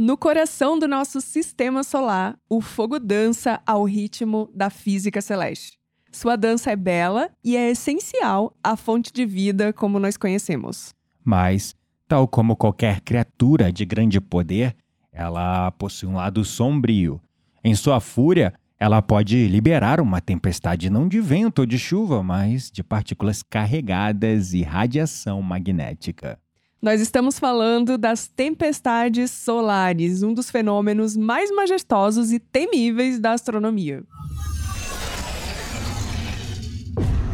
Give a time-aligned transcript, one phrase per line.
[0.00, 5.76] No coração do nosso sistema solar, o fogo dança ao ritmo da física celeste.
[6.12, 10.94] Sua dança é bela e é essencial à fonte de vida como nós conhecemos.
[11.24, 11.74] Mas,
[12.06, 14.76] tal como qualquer criatura de grande poder,
[15.10, 17.20] ela possui um lado sombrio.
[17.64, 22.70] Em sua fúria, ela pode liberar uma tempestade não de vento ou de chuva, mas
[22.70, 26.38] de partículas carregadas e radiação magnética.
[26.80, 34.04] Nós estamos falando das tempestades solares, um dos fenômenos mais majestosos e temíveis da astronomia.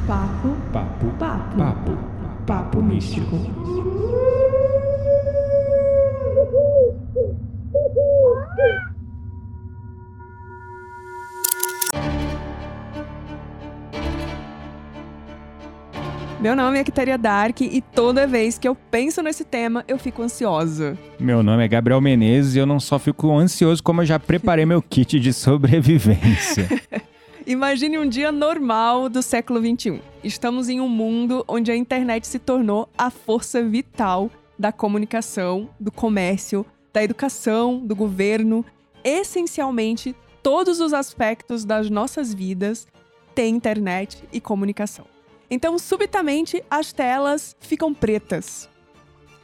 [0.06, 1.98] Papo, Papo, papo, papo,
[2.46, 3.36] papo místico.
[16.44, 20.20] Meu nome é Kitaria Dark e toda vez que eu penso nesse tema, eu fico
[20.20, 20.94] ansiosa.
[21.18, 24.66] Meu nome é Gabriel Menezes e eu não só fico ansioso, como eu já preparei
[24.66, 26.68] meu kit de sobrevivência.
[27.46, 30.02] Imagine um dia normal do século XXI.
[30.22, 35.90] Estamos em um mundo onde a internet se tornou a força vital da comunicação, do
[35.90, 38.62] comércio, da educação, do governo.
[39.02, 42.86] Essencialmente, todos os aspectos das nossas vidas
[43.34, 45.13] têm internet e comunicação.
[45.50, 48.68] Então, subitamente, as telas ficam pretas.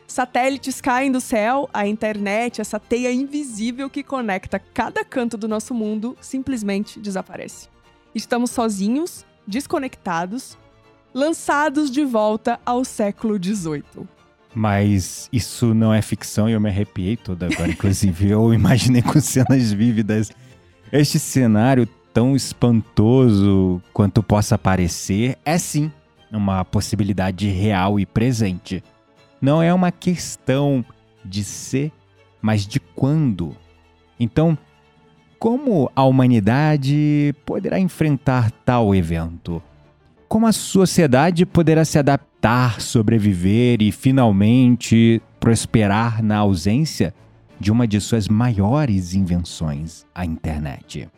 [0.07, 5.73] Satélites caem do céu, a internet, essa teia invisível que conecta cada canto do nosso
[5.73, 7.69] mundo, simplesmente desaparece.
[8.13, 10.59] Estamos sozinhos, desconectados,
[11.15, 14.09] lançados de volta ao século XVIII.
[14.53, 17.71] Mas isso não é ficção e eu me arrepiei toda agora.
[17.71, 20.33] Inclusive, eu imaginei com cenas vívidas.
[20.91, 25.91] Este cenário tão espantoso quanto possa parecer é sim
[26.31, 28.83] uma possibilidade real e presente.
[29.41, 30.85] Não é uma questão
[31.25, 31.93] de ser,
[32.41, 33.57] mas de quando.
[34.19, 34.57] Então,
[35.39, 39.63] como a humanidade poderá enfrentar tal evento?
[40.29, 47.15] Como a sociedade poderá se adaptar, sobreviver e finalmente prosperar na ausência
[47.59, 51.09] de uma de suas maiores invenções, a internet?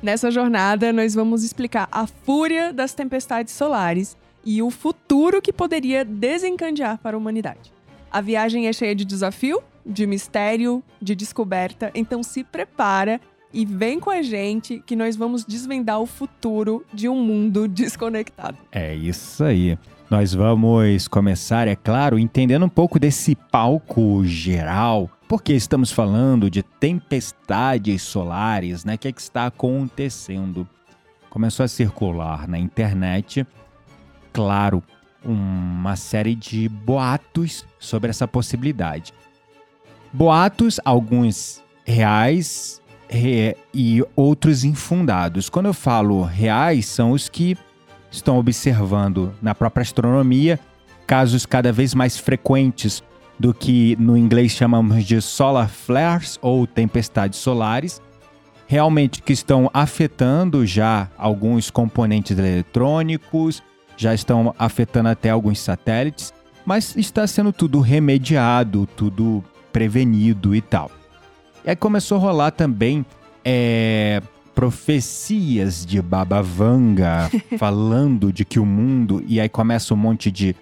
[0.00, 6.04] Nessa jornada, nós vamos explicar a fúria das tempestades solares e o futuro que poderia
[6.04, 7.72] desencadear para a humanidade.
[8.08, 13.20] A viagem é cheia de desafio, de mistério, de descoberta, então se prepara
[13.52, 18.56] e vem com a gente que nós vamos desvendar o futuro de um mundo desconectado.
[18.70, 19.76] É isso aí.
[20.08, 26.62] Nós vamos começar, é claro, entendendo um pouco desse palco geral, porque estamos falando de
[26.62, 28.94] tempestades solares, né?
[28.94, 30.66] O que, é que está acontecendo?
[31.28, 33.46] Começou a circular na internet,
[34.32, 34.82] claro,
[35.22, 39.12] uma série de boatos sobre essa possibilidade.
[40.12, 45.50] Boatos, alguns reais re- e outros infundados.
[45.50, 47.56] Quando eu falo reais, são os que
[48.10, 50.58] estão observando na própria astronomia
[51.06, 53.02] casos cada vez mais frequentes
[53.38, 58.02] do que no inglês chamamos de solar flares ou tempestades solares,
[58.66, 63.62] realmente que estão afetando já alguns componentes eletrônicos,
[63.96, 66.32] já estão afetando até alguns satélites,
[66.66, 70.90] mas está sendo tudo remediado, tudo prevenido e tal.
[71.64, 73.04] E aí começou a rolar também
[73.44, 74.20] é,
[74.54, 79.22] profecias de Baba Vanga falando de que o mundo.
[79.26, 80.54] E aí começa um monte de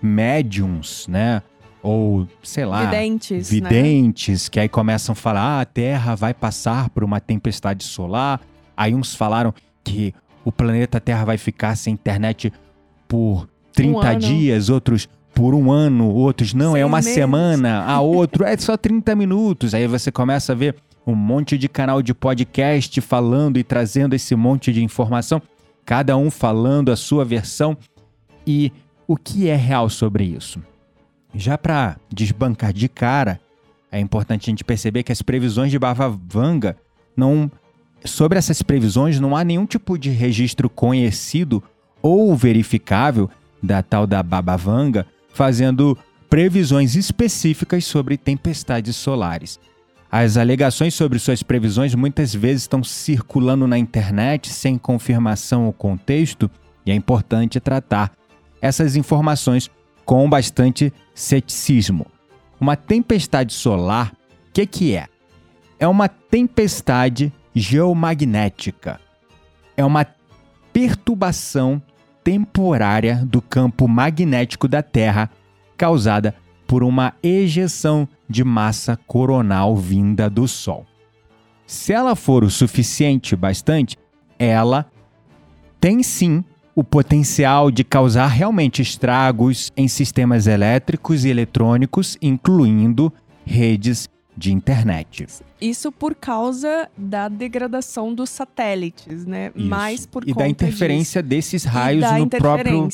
[0.00, 1.42] médiums, né?
[1.82, 2.84] Ou, sei lá.
[2.84, 3.60] Videntes, né?
[3.68, 8.40] videntes, que aí começam a falar: ah, a Terra vai passar por uma tempestade solar.
[8.76, 12.52] Aí uns falaram que o planeta Terra vai ficar sem internet
[13.08, 14.20] por 30 ano.
[14.20, 17.14] dias, outros por um ano, outros não, é Seis uma meses.
[17.14, 19.74] semana, a outro é só 30 minutos.
[19.74, 20.76] Aí você começa a ver
[21.06, 25.42] um monte de canal de podcast falando e trazendo esse monte de informação,
[25.84, 27.76] cada um falando a sua versão.
[28.46, 28.72] E
[29.06, 30.60] o que é real sobre isso?
[31.34, 33.40] Já para desbancar de cara,
[33.90, 36.76] é importante a gente perceber que as previsões de Bava Vanga
[37.16, 37.50] não
[38.04, 41.62] sobre essas previsões não há nenhum tipo de registro conhecido
[42.00, 43.30] ou verificável
[43.62, 45.96] da tal da Baba Vanga fazendo
[46.28, 49.60] previsões específicas sobre tempestades solares.
[50.10, 56.50] As alegações sobre suas previsões muitas vezes estão circulando na internet sem confirmação ou contexto,
[56.84, 58.12] e é importante tratar
[58.60, 59.70] essas informações
[60.04, 62.06] com bastante ceticismo.
[62.60, 64.12] Uma tempestade solar,
[64.48, 65.06] o que, que é?
[65.78, 69.00] É uma tempestade geomagnética.
[69.76, 70.06] É uma
[70.72, 71.82] perturbação
[72.22, 75.30] temporária do campo magnético da Terra
[75.76, 76.34] causada
[76.66, 80.86] por uma ejeção de massa coronal vinda do Sol.
[81.66, 83.98] Se ela for o suficiente, bastante,
[84.38, 84.86] ela
[85.80, 93.12] tem sim o potencial de causar realmente estragos em sistemas elétricos e eletrônicos, incluindo
[93.44, 95.26] redes de internet.
[95.60, 99.52] Isso por causa da degradação dos satélites, né?
[99.54, 99.68] Isso.
[99.68, 101.74] Mais por e conta da interferência desses disso.
[101.74, 102.88] raios e da no próprio.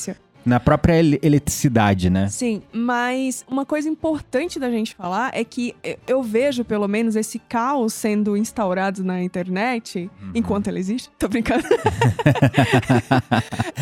[0.45, 2.29] Na própria ele- eletricidade, né?
[2.29, 7.17] Sim, mas uma coisa importante da gente falar é que eu- eu vejo, pelo menos,
[7.17, 10.31] esse caos sendo instaurado na internet, Uhum.
[10.35, 11.11] enquanto ela existe.
[11.19, 11.65] Tô brincando.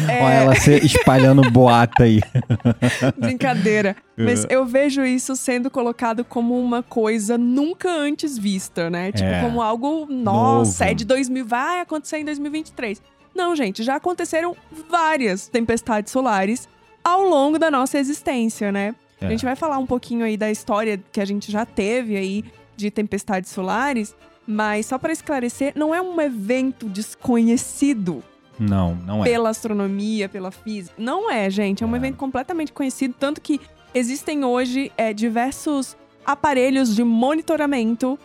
[0.08, 0.22] É.
[0.22, 2.20] Olha ela se espalhando boata aí.
[3.18, 3.96] Brincadeira.
[4.16, 4.48] Mas É.
[4.54, 9.12] eu vejo isso sendo colocado como uma coisa nunca antes vista, né?
[9.12, 9.40] Tipo, É.
[9.42, 10.90] como algo, nossa, Novo.
[10.92, 13.02] é de 2000, vai acontecer em 2023.
[13.36, 14.56] Não, gente, já aconteceram
[14.88, 16.68] várias tempestades solares
[17.04, 18.94] ao longo da nossa existência, né?
[19.20, 19.26] É.
[19.26, 22.44] A gente vai falar um pouquinho aí da história que a gente já teve aí
[22.76, 24.14] de tempestades solares,
[24.46, 28.22] mas só para esclarecer, não é um evento desconhecido
[28.58, 29.28] Não, não é.
[29.28, 30.94] pela astronomia, pela física.
[30.98, 31.84] Não é, gente.
[31.84, 31.98] É um É.
[31.98, 33.60] evento completamente conhecido, tanto que
[33.94, 38.18] existem hoje é, diversos aparelhos de monitoramento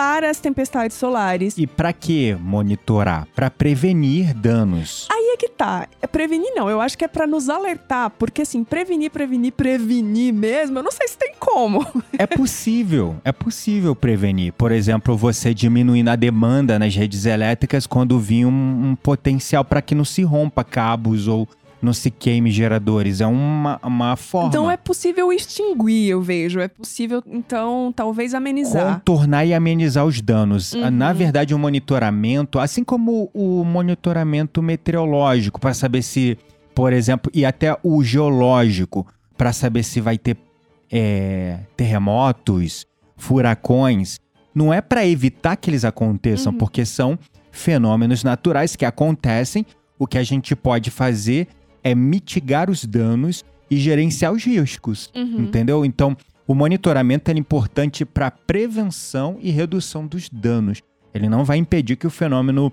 [0.00, 1.58] para as tempestades solares.
[1.58, 3.28] E pra que monitorar?
[3.34, 5.06] Pra prevenir danos.
[5.12, 5.86] Aí é que tá.
[6.00, 10.32] É prevenir não, eu acho que é pra nos alertar, porque assim, prevenir, prevenir, prevenir
[10.32, 11.86] mesmo, eu não sei se tem como.
[12.18, 14.52] É possível, é possível prevenir.
[14.52, 19.80] Por exemplo, você diminuindo a demanda nas redes elétricas quando vir um, um potencial para
[19.80, 21.48] que não se rompa cabos ou
[21.82, 23.20] não se queime geradores.
[23.20, 24.48] É uma, uma forma.
[24.48, 26.60] Então é possível extinguir, eu vejo.
[26.60, 28.94] É possível, então, talvez amenizar.
[28.94, 30.72] Contornar e amenizar os danos.
[30.72, 30.90] Uhum.
[30.90, 36.36] Na verdade, o monitoramento, assim como o monitoramento meteorológico, para saber se,
[36.74, 39.06] por exemplo, e até o geológico,
[39.36, 40.36] para saber se vai ter
[40.92, 42.86] é, terremotos,
[43.16, 44.18] furacões,
[44.54, 46.58] não é para evitar que eles aconteçam, Uhum.
[46.58, 47.18] porque são
[47.52, 49.64] fenômenos naturais que acontecem.
[49.98, 51.46] O que a gente pode fazer
[51.82, 55.10] é mitigar os danos e gerenciar os riscos.
[55.14, 55.40] Uhum.
[55.40, 55.84] Entendeu?
[55.84, 56.16] Então,
[56.46, 60.82] o monitoramento é importante para prevenção e redução dos danos.
[61.14, 62.72] Ele não vai impedir que o fenômeno,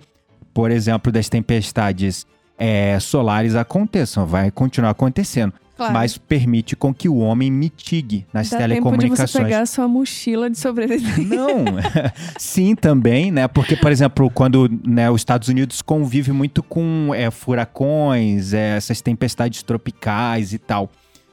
[0.53, 2.25] por exemplo, das tempestades
[2.57, 5.93] é, solares aconteçam, vai continuar acontecendo, Claro.
[5.93, 9.43] mas permite com que o homem mitigue nas Dá tempo de você telecomunicações.
[9.45, 11.23] pegar a sua mochila de sobrevivência.
[11.37, 11.65] Não,
[12.37, 13.47] sim também, né?
[13.47, 19.01] Porque, por exemplo, quando né, os Estados Unidos convive muito com é, furacões, é, essas
[19.01, 20.89] tempestades tropicais e tal.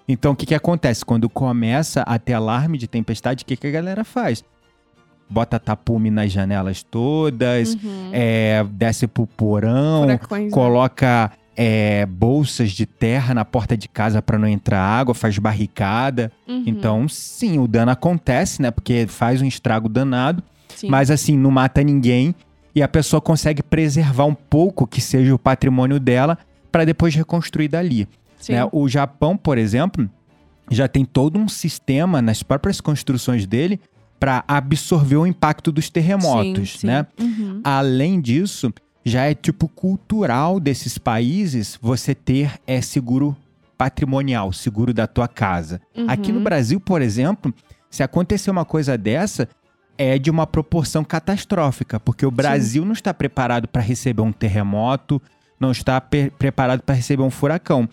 [0.07, 1.05] Então, o que, que acontece?
[1.05, 4.45] Quando começa a ter alarme de tempestade, o que, que a galera faz?
[5.31, 8.11] Bota tapume nas janelas todas, Uhum.
[8.13, 10.51] é, desce pro porão, Furacões, né?
[11.57, 16.33] É, bolsas de terra na porta de casa para não entrar água, faz barricada.
[16.47, 16.65] Uhum.
[16.67, 18.71] Então, sim, o dano acontece, né?
[18.71, 20.43] Porque faz um estrago danado,
[20.75, 20.89] Sim.
[20.89, 22.35] mas assim, não mata ninguém
[22.75, 26.37] e a pessoa consegue preservar um pouco que seja o patrimônio dela
[26.73, 28.09] para depois reconstruir dali.
[28.49, 28.69] Né?
[28.73, 30.11] O Japão, por exemplo,
[30.71, 33.81] já tem todo um sistema nas próprias construções dele
[34.19, 36.87] para absorver o impacto dos terremotos, Sim, sim.
[36.87, 37.07] né?
[37.21, 37.61] Uhum.
[37.63, 38.73] Além disso,
[39.05, 43.37] já é tipo cultural desses países você ter é seguro
[43.77, 45.81] patrimonial, seguro da tua casa.
[45.97, 46.07] Uhum.
[46.09, 47.53] Aqui no Brasil, por exemplo,
[47.91, 49.49] se acontecer uma coisa dessa,
[49.99, 55.21] é de uma proporção catastrófica, porque o Brasil não está preparado para receber um terremoto,
[55.59, 57.89] não está preparado para receber um furacão.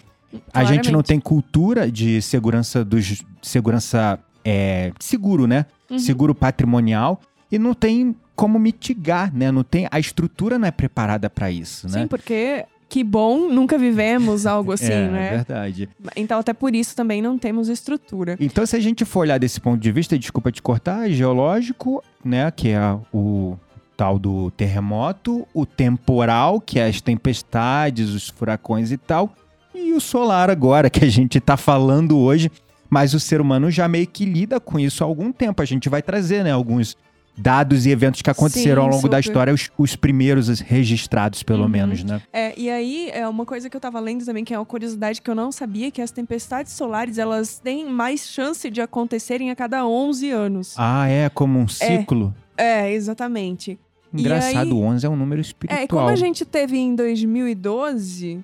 [0.54, 1.08] A gente não Claramente.
[1.08, 5.66] tem cultura de segurança dos segurança é, seguro, né?
[5.90, 6.00] Uhum.
[6.00, 7.20] Seguro patrimonial
[7.52, 9.52] e não tem como mitigar, né?
[9.52, 12.02] Não tem a estrutura não é preparada para isso, né?
[12.02, 15.30] Sim, porque que bom, nunca vivemos algo assim, é, né?
[15.30, 15.88] verdade.
[16.16, 18.38] Então, até por isso também não temos estrutura.
[18.40, 22.50] Então, se a gente for olhar desse ponto de vista, desculpa te cortar, geológico, né,
[22.50, 23.56] que é o
[23.96, 29.36] tal do terremoto, o temporal, que é as tempestades, os furacões e tal,
[29.76, 32.50] e o solar agora, que a gente tá falando hoje,
[32.90, 35.62] mas o ser humano já meio que lida com isso há algum tempo.
[35.62, 36.98] A gente vai trazer, né, alguns
[37.42, 39.30] dados e eventos que aconteceram Sim, ao longo da super.
[39.32, 41.70] história, os, os primeiros registrados, pelo Uhum.
[41.70, 42.22] menos, né?
[42.32, 45.22] É, e aí, é uma coisa que eu tava lendo também, que é uma curiosidade
[45.22, 49.56] que eu não sabia, que as tempestades solares, elas têm mais chance de acontecerem a
[49.56, 50.76] cada 11 anos.
[50.78, 52.34] Ah, é como um ciclo?
[52.58, 53.80] É, exatamente.
[54.14, 55.82] E Engraçado, aí- 11 é um número espiritual.
[55.84, 58.44] É, como a gente teve em 2012,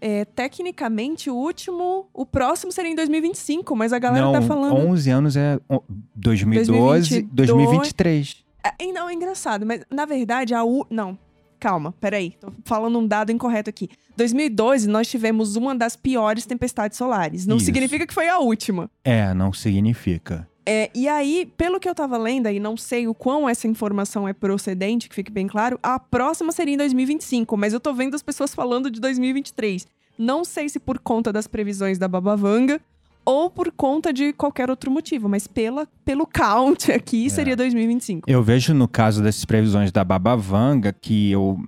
[0.00, 4.76] é, tecnicamente o último, o próximo seria em 2025, mas a galera não, tá falando.
[4.76, 5.82] 11 anos é o-
[6.14, 7.26] 2012, 2022.
[7.32, 8.44] 2023.
[8.64, 10.86] É, não, é engraçado, mas na verdade a U...
[10.90, 11.18] Não.
[11.60, 12.32] calma, peraí.
[12.40, 13.88] Tô falando um dado incorreto aqui.
[14.16, 17.46] 2012, nós tivemos uma das piores tempestades solares.
[17.46, 17.66] Não Isso.
[17.66, 18.90] significa que foi a última.
[19.04, 20.48] É, não significa.
[20.70, 24.28] É, e aí, pelo que eu tava lendo, e não sei o quão essa informação
[24.28, 28.14] é procedente, que fique bem claro, a próxima seria em 2025, mas eu tô vendo
[28.14, 29.86] as pessoas falando de 2023.
[30.18, 32.78] Não sei se por conta das previsões da Babavanga
[33.24, 38.30] ou por conta de qualquer outro motivo, mas pela, pelo count aqui seria 2025.
[38.30, 41.58] Eu vejo no caso dessas previsões da Babavanga que eu,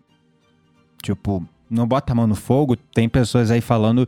[1.02, 4.06] tipo, não bota a mão no fogo, tem pessoas aí falando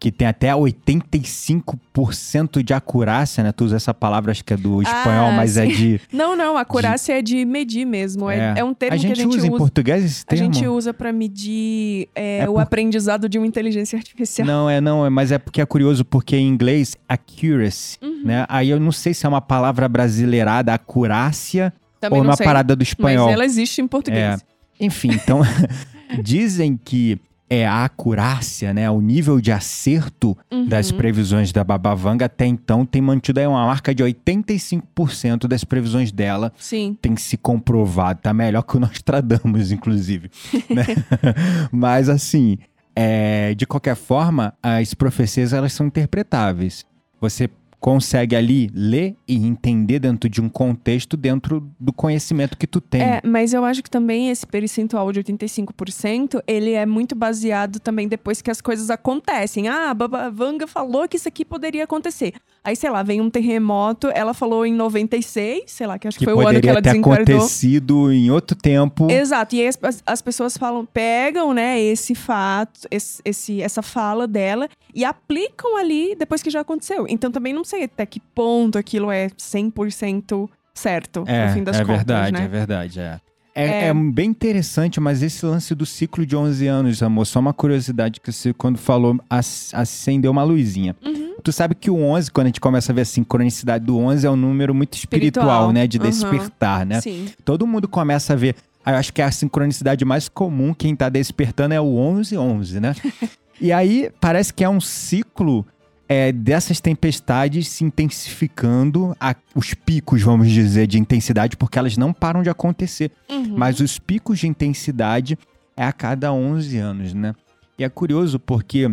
[0.00, 3.52] que tem até 85% de acurácia, né?
[3.52, 5.72] Tu usa essa palavra, acho que é do espanhol, Ah, mas é sim.
[5.72, 6.00] de...
[6.12, 8.28] Não, não, a acurácia é de medir mesmo.
[8.30, 10.44] É, é um termo a que a gente usa, em português esse A termo?
[10.54, 14.46] gente usa pra medir é, É o por- aprendizado de uma inteligência artificial.
[14.46, 18.22] Não, é não, é, mas é porque é curioso, porque em inglês, accuracy, Uhum.
[18.24, 18.46] né?
[18.48, 22.74] Aí eu não sei se é uma palavra brasileirada, acurácia, Também ou uma sei, parada
[22.76, 23.26] do espanhol.
[23.26, 24.44] Mas ela existe em português.
[24.80, 25.40] Enfim, então
[26.22, 27.18] dizem que
[27.50, 30.36] é a acurácia, né, o nível de acerto
[30.68, 30.96] das Uhum.
[30.98, 36.52] previsões da Babavanga até então tem mantido aí uma marca de 85% das previsões dela
[36.58, 36.96] Sim.
[37.00, 40.30] tem se comprovado, tá melhor que o Nostradamus, inclusive.
[40.68, 40.84] né?
[41.72, 42.58] Mas assim,
[42.94, 46.84] é, de qualquer forma, as profecias elas são interpretáveis.
[47.20, 47.48] Você
[47.80, 53.00] consegue ali ler e entender dentro de um contexto, dentro do conhecimento que tu tem.
[53.00, 58.08] É, mas eu acho que também esse percentual de 85%, ele é muito baseado também
[58.08, 59.68] depois que as coisas acontecem.
[59.68, 62.34] Ah, a Vanga falou que isso aqui poderia acontecer.
[62.64, 66.24] Aí, sei lá, vem um terremoto, ela falou em 96, sei lá, que acho que,
[66.26, 67.22] que foi o ano que ela ter desencarnou.
[67.38, 69.10] acontecido em outro tempo.
[69.10, 73.80] Exato, e aí as, as- as pessoas falam, pegam, né, esse fato, esse, esse- essa
[73.82, 77.06] fala dela e aplicam ali depois que já aconteceu.
[77.08, 81.76] Então também não sei até que ponto aquilo é 100% certo, É, no fim das
[81.76, 82.44] é contas, verdade, né?
[82.44, 83.02] é verdade, é.
[83.04, 83.20] É,
[83.60, 83.88] É.
[83.88, 88.20] é bem interessante, mas esse lance do ciclo de 11 anos, amor, só uma curiosidade
[88.20, 90.94] que você, quando falou, ac- acendeu uma luzinha.
[91.04, 91.34] Uhum.
[91.42, 94.26] Tu sabe que o 11, quando a gente começa a ver a sincronicidade do 11,
[94.26, 95.72] é um número muito espiritual, Espiritual.
[95.72, 95.86] né?
[95.86, 96.04] De Uhum.
[96.04, 97.00] despertar, né?
[97.00, 97.26] Sim.
[97.44, 98.54] Todo mundo começa a ver.
[98.86, 102.94] Eu acho que a sincronicidade mais comum, quem tá despertando é o 11-11, né?
[103.60, 105.64] e aí, parece que é um ciclo
[106.08, 112.12] é, dessas tempestades se intensificando, a- os picos, vamos dizer, de intensidade, porque elas não
[112.12, 113.10] param de acontecer.
[113.28, 113.54] Uhum.
[113.56, 115.38] Mas os picos de intensidade
[115.76, 117.34] é a cada 11 anos, né?
[117.78, 118.90] E é curioso porque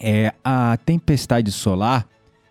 [0.00, 2.06] é, a tempestade solar,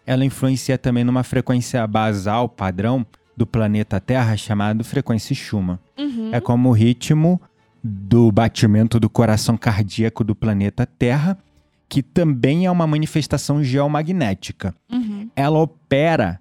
[0.06, 5.80] ela influencia também numa frequência basal padrão do planeta Terra chamado frequência Schumann.
[5.98, 6.30] Uhum.
[6.34, 7.40] É como o ritmo
[7.84, 11.38] do batimento do coração cardíaco do planeta Terra,
[11.90, 15.30] que também é uma manifestação geomagnética Uhum.
[15.36, 16.40] ela opera,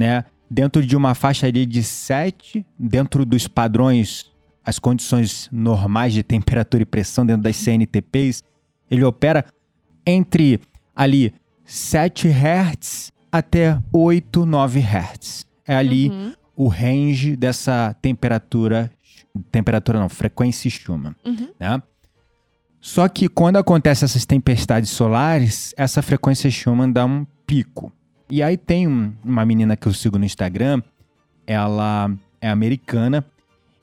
[0.00, 4.30] né, dentro de uma faixa ali de 7, dentro dos padrões,
[4.64, 8.42] as condições normais de temperatura e pressão dentro das CNTPs,
[8.90, 9.44] ele opera
[10.06, 10.60] entre
[10.94, 11.32] ali
[11.64, 15.46] 7 Hz até 8, 9 Hz.
[15.66, 16.32] É ali Uhum.
[16.56, 18.90] o range dessa temperatura,
[19.50, 21.48] temperatura não, frequência Schumann, Uhum.
[21.58, 21.82] né?
[22.86, 27.92] Só que quando acontecem essas tempestades solares, essa frequência Schumann dá um pico.
[28.30, 30.80] E aí tem um- uma menina que eu sigo no Instagram,
[31.44, 32.08] ela
[32.40, 33.24] é americana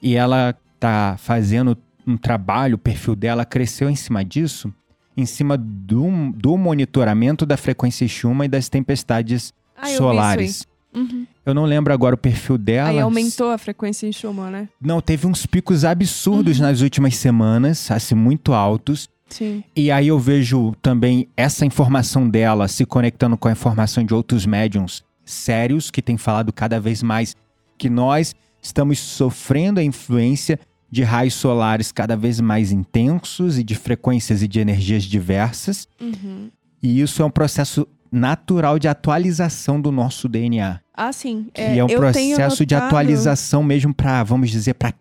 [0.01, 4.73] e ela tá fazendo um trabalho, o perfil dela cresceu em cima disso,
[5.17, 10.65] em cima do, do monitoramento da frequência Schumann e das tempestades Ah, solares.
[10.95, 11.27] Uhum.
[11.45, 12.89] Eu não lembro agora o perfil dela.
[12.89, 14.69] Aí aumentou a frequência em Schumann, né?
[14.79, 16.65] Não, teve uns picos absurdos Uhum.
[16.65, 19.09] nas últimas semanas, assim, muito altos.
[19.29, 19.63] Sim.
[19.75, 24.45] E aí eu vejo também essa informação dela se conectando com a informação de outros
[24.45, 27.35] médiums sérios que têm falado cada vez mais
[27.77, 30.59] que nós estamos sofrendo a influência
[30.89, 35.87] de raios solares cada vez mais intensos e de frequências e de energias diversas.
[35.99, 36.49] Uhum.
[36.81, 40.79] E isso é um processo natural de atualização do nosso DNA.
[40.93, 41.47] Ah, sim.
[41.53, 44.93] Que é, um eu tenho processo de atualização mesmo para, vamos dizer, para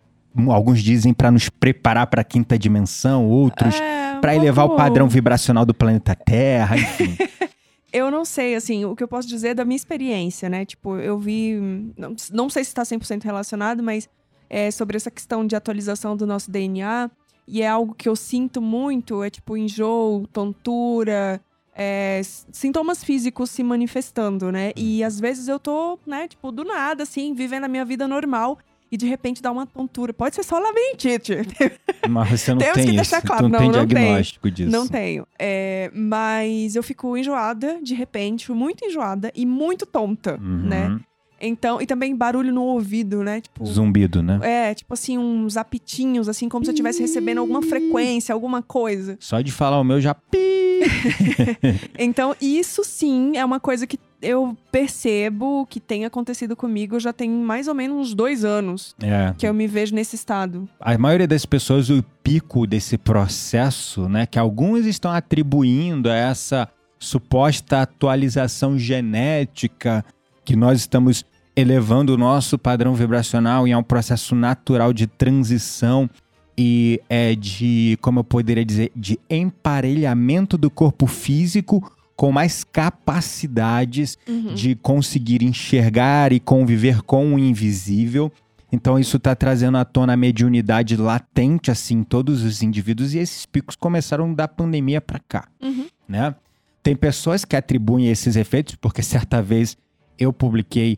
[0.47, 4.75] alguns dizem para nos preparar para a quinta dimensão, outros É, um para elevar o
[4.75, 7.15] padrão vibracional do planeta Terra, enfim.
[7.93, 10.65] Eu não sei, assim, o que eu posso dizer é da minha experiência, né?
[10.65, 11.59] Tipo, eu vi.
[11.95, 14.09] Não, não sei se está 100% relacionado, mas
[14.49, 17.11] é sobre essa questão de atualização do nosso DNA.
[17.47, 21.39] E é algo que eu sinto muito: é tipo enjoo, tontura,
[21.75, 24.71] é, sintomas físicos se manifestando, né?
[24.75, 28.57] E às vezes eu tô, né, tipo, do nada, assim, vivendo a minha vida normal.
[28.91, 30.13] E de repente dá uma tontura.
[30.13, 31.33] Pode ser só labirintite.
[32.07, 34.51] Mas você não Temos tem que isso, deixar claro, tu não, não, tem não diagnóstico
[34.51, 34.69] disso.
[34.71, 35.25] Não tenho.
[35.39, 40.67] É, mas eu fico enjoada, de repente, muito enjoada e muito tonta, Uhum.
[40.67, 40.99] né?
[41.45, 43.41] Então, e também barulho no ouvido, né?
[43.41, 44.39] Tipo, Zumbido, né?
[44.41, 49.17] é, tipo assim, uns apitinhos, assim, como se eu estivesse recebendo alguma frequência, alguma coisa.
[49.19, 50.13] Só de falar o meu já.
[50.13, 50.39] pi.
[51.97, 57.29] Então, isso sim é uma coisa que eu percebo que tem acontecido comigo já tem
[57.29, 59.33] mais ou menos uns dois anos É.
[59.37, 60.67] que eu me vejo nesse estado.
[60.79, 66.69] A maioria das pessoas, o pico desse processo, né, que alguns estão atribuindo a essa
[66.97, 70.05] suposta atualização genética
[70.45, 76.09] que nós estamos elevando o nosso padrão vibracional em um processo natural de transição
[76.57, 84.17] e é de, como eu poderia dizer, de emparelhamento do corpo físico com mais capacidades
[84.55, 88.31] de conseguir enxergar e conviver com o invisível.
[88.71, 93.19] Então isso está trazendo à tona a mediunidade latente assim em todos os indivíduos e
[93.19, 95.85] esses picos começaram da pandemia para cá, Uhum.
[96.07, 96.35] né?
[96.81, 99.77] Tem pessoas que atribuem esses efeitos porque certa vez
[100.19, 100.97] eu publiquei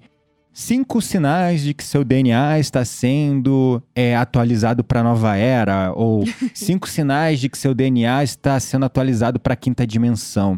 [0.56, 6.24] cinco sinais de que seu DNA está sendo é, atualizado para a nova era ou
[6.56, 10.58] cinco sinais de que seu DNA está sendo atualizado para a quinta dimensão.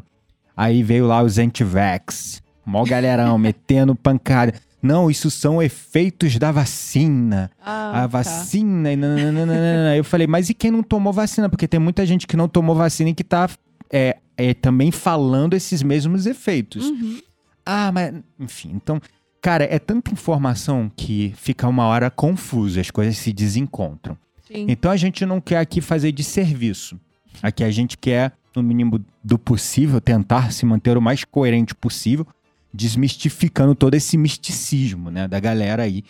[0.55, 4.53] Aí veio lá os anti-vax, mó galerão metendo pancada.
[4.83, 7.49] Não, isso são efeitos da vacina.
[7.59, 9.97] Ah, a vacina e nananana.
[9.97, 11.49] Eu falei, mas e quem não tomou vacina?
[11.49, 13.49] Porque tem muita gente que não tomou vacina e que tá
[13.91, 16.85] é, é, também falando esses mesmos efeitos.
[16.85, 17.19] Uhum.
[17.65, 18.13] Ah, mas.
[18.39, 19.01] Enfim, então.
[19.41, 24.17] Cara, é tanta informação que fica uma hora confuso, as coisas se desencontram.
[24.47, 24.65] Sim.
[24.67, 26.99] Então a gente não quer aqui fazer de serviço.
[27.41, 32.25] Aqui a gente quer, no mínimo do possível, tentar se manter o mais coerente possível,
[32.73, 36.03] desmistificando todo esse misticismo, né, da galera aí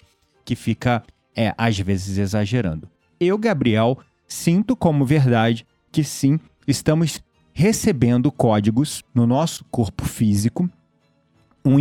[0.46, 1.04] que fica,
[1.36, 2.90] é, às vezes exagerando.
[3.20, 7.22] Eu, Gabriel, sinto como verdade que sim, estamos
[7.54, 10.70] recebendo códigos no nosso corpo físico,
[11.66, 11.80] um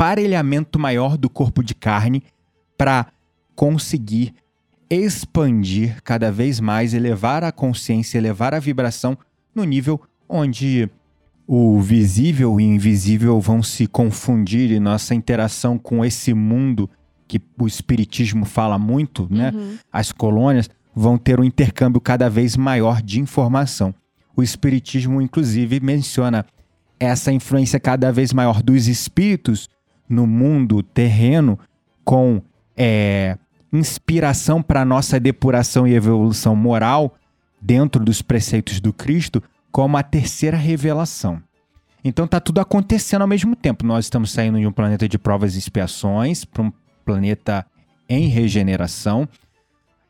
[0.00, 2.22] emparelhamento maior do corpo de carne
[2.78, 3.08] para
[3.54, 4.32] conseguir
[4.88, 9.16] expandir cada vez mais, elevar a consciência, elevar a vibração
[9.54, 10.88] no nível onde
[11.46, 16.88] o visível e o invisível vão se confundir e nossa interação com esse mundo
[17.28, 19.52] que o espiritismo fala muito, né?
[19.54, 19.76] Uhum.
[19.92, 23.94] As colônias vão ter um intercâmbio cada vez maior de informação.
[24.34, 26.46] O espiritismo inclusive menciona
[26.98, 29.68] essa influência cada vez maior dos espíritos
[30.10, 31.56] no mundo terreno
[32.04, 32.42] com
[32.76, 33.38] é,
[33.72, 37.14] inspiração para nossa depuração e evolução moral
[37.60, 41.40] dentro dos preceitos do Cristo como a terceira revelação.
[42.02, 43.86] Então tá tudo acontecendo ao mesmo tempo.
[43.86, 46.72] Nós estamos saindo de um planeta de provas e expiações para um
[47.04, 47.64] planeta
[48.08, 49.28] em regeneração.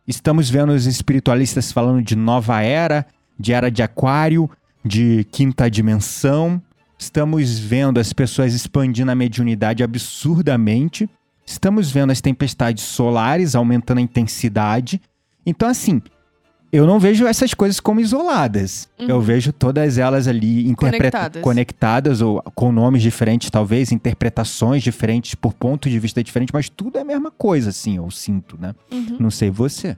[0.06, 3.06] Estamos vendo os espiritualistas falando de nova era,
[3.38, 4.48] de era de aquário,
[4.84, 6.62] de quinta dimensão.
[7.10, 11.08] Estamos vendo as pessoas expandindo a mediunidade absurdamente.
[11.46, 15.00] Estamos vendo as tempestades solares aumentando a intensidade.
[15.46, 16.02] Então, assim,
[16.70, 18.86] eu não vejo essas coisas como isoladas.
[18.98, 21.42] Eu vejo todas elas ali interpreta- Conectadas.
[21.42, 26.98] conectadas ou com nomes diferentes, talvez, interpretações diferentes por pontos de vista diferentes, mas tudo
[26.98, 28.74] é a mesma coisa, assim, eu sinto, né?
[28.92, 29.16] Uhum.
[29.18, 29.96] Não sei você.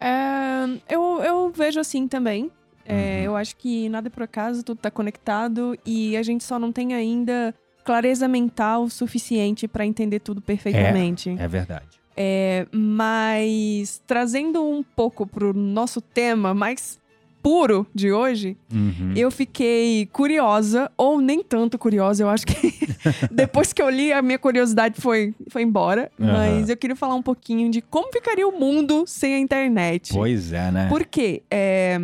[0.00, 2.50] É, eu, eu vejo assim também.
[2.86, 3.24] É, Uhum.
[3.24, 6.70] Eu acho que nada é por acaso, tudo tá conectado e a gente só não
[6.70, 11.34] tem ainda clareza mental suficiente pra entender tudo perfeitamente.
[11.38, 11.86] É verdade.
[12.16, 16.98] É, mas trazendo um pouco pro nosso tema mais
[17.44, 19.12] puro de hoje, Uhum.
[19.14, 22.54] eu fiquei curiosa, ou nem tanto curiosa, eu acho que
[23.30, 26.10] depois que eu li, a minha curiosidade foi, foi embora.
[26.18, 26.32] Aham.
[26.32, 30.10] Mas eu queria falar um pouquinho de como ficaria o mundo sem a internet.
[30.14, 30.88] Pois é, né?
[30.88, 31.42] Por quê?
[31.50, 31.98] É,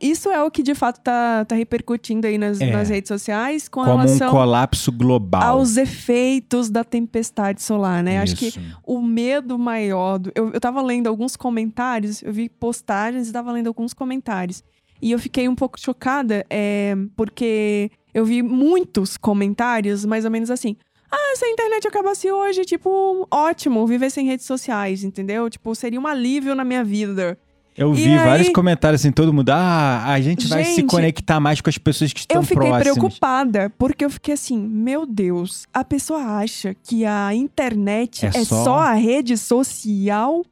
[0.00, 2.70] isso é o que de fato tá, tá repercutindo aí nas, É.
[2.70, 5.42] nas redes sociais com Como um relação colapso global.
[5.58, 8.20] aos efeitos da tempestade solar, né?
[8.20, 8.60] Acho que Isso.
[8.86, 10.18] o medo maior.
[10.20, 10.30] Do...
[10.36, 14.62] Eu, eu tava lendo alguns comentários, eu vi postagens e tava lendo alguns comentários.
[15.04, 20.50] E eu fiquei um pouco chocada, é, porque eu vi muitos comentários, mais ou menos
[20.50, 20.76] assim.
[21.12, 25.50] Ah, se a internet acabasse hoje, tipo, ótimo, viver sem redes sociais, entendeu?
[25.50, 27.38] Tipo, seria um alívio na minha vida.
[27.76, 31.38] Eu vi aí- vários comentários assim, todo mundo, ah, a gente vai se Gente, conectar
[31.38, 32.82] mais com as pessoas que estão eu fiquei próximas.
[32.96, 38.44] preocupada, porque eu fiquei assim, meu Deus, a pessoa acha que a internet É é,
[38.44, 38.78] só- só...
[38.78, 40.42] a rede social?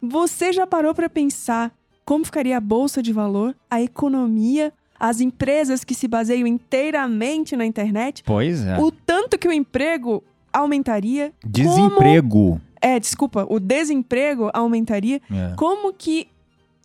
[0.00, 1.70] Você já parou pra pensar
[2.04, 7.64] como ficaria a bolsa de valor, a economia, as empresas que se baseiam inteiramente na
[7.64, 8.22] internet?
[8.24, 8.78] Pois é.
[8.78, 11.32] O tanto que o emprego aumentaria?
[11.46, 12.60] Desemprego.
[12.80, 15.20] É, desculpa, o desemprego aumentaria?
[15.30, 15.54] É.
[15.56, 16.28] Como que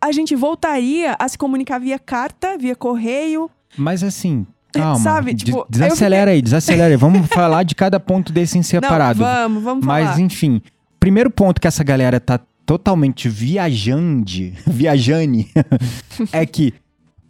[0.01, 3.49] a gente voltaria a se comunicar via carta, via correio?
[3.77, 4.99] Mas assim, Calma.
[4.99, 6.97] Sabe, tipo, desacelera aí, desacelera aí.
[6.97, 9.19] Vamos falar de cada ponto desse em separado.
[9.19, 10.19] Não, vamos, vamos Mas, falar.
[10.19, 10.61] enfim,
[10.99, 15.49] primeiro ponto que essa galera tá totalmente viajande, viajane,
[16.31, 16.73] é que,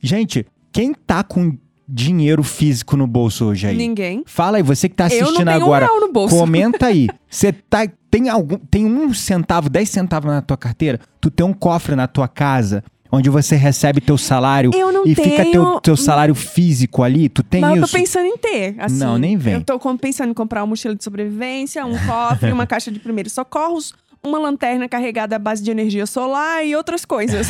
[0.01, 3.77] gente, quem tá com dinheiro físico no bolso hoje aí?
[3.77, 4.23] Ninguém.
[4.25, 6.35] Fala aí, você que tá Eu assistindo agora, um real no bolso.
[6.35, 7.07] comenta aí.
[7.29, 11.01] Você tá, tem algum, tem um centavo, dez centavos na tua carteira?
[11.19, 15.15] Tu tem um cofre na tua casa onde você recebe teu salário Eu não e
[15.15, 15.29] tenho.
[15.29, 17.29] fica teu, teu salário físico ali?
[17.29, 17.91] Tu tem mas eu isso?
[17.93, 18.75] tô pensando em ter.
[18.77, 19.53] Assim, Não, nem vem.
[19.55, 23.33] Eu tô pensando em comprar uma mochila de sobrevivência, um cofre, uma caixa de primeiros
[23.33, 23.93] socorros,
[24.27, 27.47] uma lanterna carregada à base de energia solar e outras coisas.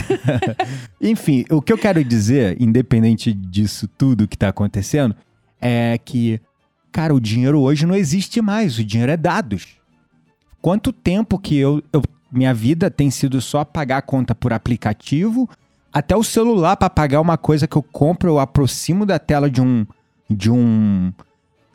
[1.01, 5.15] Enfim, o que eu quero dizer, independente disso tudo que tá acontecendo,
[5.61, 6.39] é que,
[6.91, 9.67] cara, o dinheiro hoje não existe mais, o dinheiro é dados.
[10.61, 15.49] Quanto tempo que eu, eu- minha vida tem sido só pagar a conta por aplicativo,
[15.93, 19.61] até o celular para pagar uma coisa que eu compro, eu aproximo da tela de
[19.61, 19.85] um
[20.27, 21.13] de um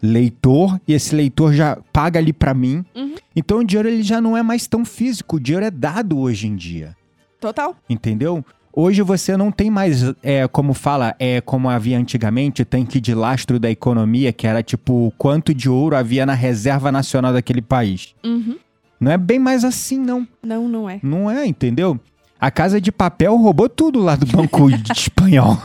[0.02, 2.84] leitor e esse leitor já paga ali para mim.
[2.94, 3.14] Uhum.
[3.34, 6.46] Então o dinheiro ele já não é mais tão físico, o dinheiro é dado hoje
[6.46, 6.96] em dia.
[7.40, 7.76] Total.
[7.88, 8.44] Entendeu?
[8.72, 13.58] Hoje você não tem mais, é, como fala, é como havia antigamente, tanque de lastro
[13.58, 18.14] da economia, que era tipo quanto de ouro havia na reserva nacional daquele país.
[18.24, 18.56] Uhum.
[19.00, 20.28] Não é bem mais assim, não.
[20.42, 21.00] Não, não é.
[21.02, 21.98] Não é, entendeu?
[22.38, 25.58] A Casa de Papel roubou tudo lá do Banco de Espanhol.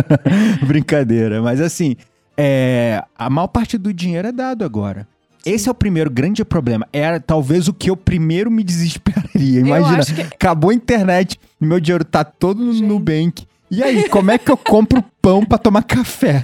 [0.66, 1.96] Brincadeira, mas assim,
[2.42, 5.06] é, a maior parte do dinheiro é dado agora.
[5.44, 6.86] Esse é o primeiro grande problema.
[6.92, 9.60] Era talvez o que eu primeiro me desesperaria.
[9.60, 12.86] Imagina, que- acabou a internet, meu dinheiro tá todo no Gente.
[12.86, 13.46] Nubank.
[13.70, 16.42] E aí, como é que eu compro pão pra tomar café?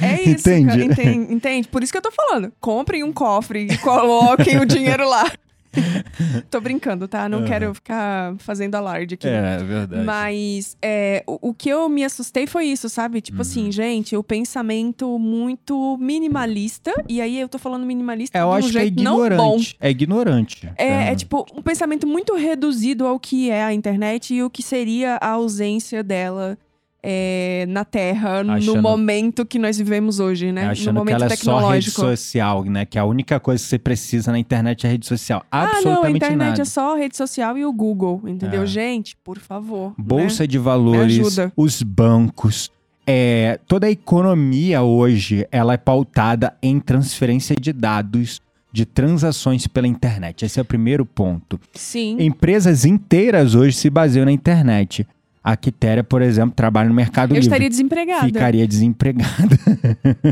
[0.00, 0.66] É isso, Entende?
[0.68, 0.84] cara.
[0.84, 1.68] Entende, entende?
[1.68, 2.50] Por isso que eu tô falando.
[2.60, 5.30] Comprem um cofre e coloquem o dinheiro lá.
[6.50, 7.28] tô brincando, tá?
[7.28, 7.46] Não Aham.
[7.46, 9.26] quero ficar fazendo alarde aqui.
[9.26, 10.04] verdade.
[10.04, 13.20] Mas é, o, o que eu me assustei foi isso, sabe?
[13.20, 13.42] Tipo Uhum.
[13.42, 16.92] assim, gente, o pensamento muito minimalista.
[17.08, 19.16] E aí eu tô falando minimalista É, eu de um acho que é jeito não
[19.16, 19.26] bom.
[19.26, 19.76] ignorante.
[19.80, 20.72] É ignorante.
[20.76, 24.62] É, é tipo um pensamento muito reduzido ao que é a internet e o que
[24.62, 26.58] seria a ausência dela
[27.02, 30.66] é, na Terra Achando- no momento que nós vivemos hoje, né?
[30.66, 32.84] no Achando que momento ela é só rede social, né?
[32.84, 35.44] Que a única coisa que você precisa na internet é rede social.
[35.50, 36.62] ah, não, a Absolutamente internet nada.
[36.62, 38.62] é só a rede social e o Google, entendeu?
[38.62, 38.66] É.
[38.66, 39.88] Gente, por favor.
[39.90, 39.94] né?
[39.98, 42.70] Bolsa de valores, os bancos,
[43.04, 48.40] é, toda a economia hoje, ela é pautada em transferência de dados
[48.72, 50.44] de transações pela internet.
[50.44, 51.60] Esse é o primeiro ponto.
[51.74, 52.16] Sim.
[52.20, 55.06] Empresas inteiras hoje se baseiam na internet.
[55.44, 57.46] A Quitéria, por exemplo, trabalha no Mercado Eu Livre.
[57.48, 58.26] estaria desempregada.
[58.26, 59.58] Ficaria desempregada.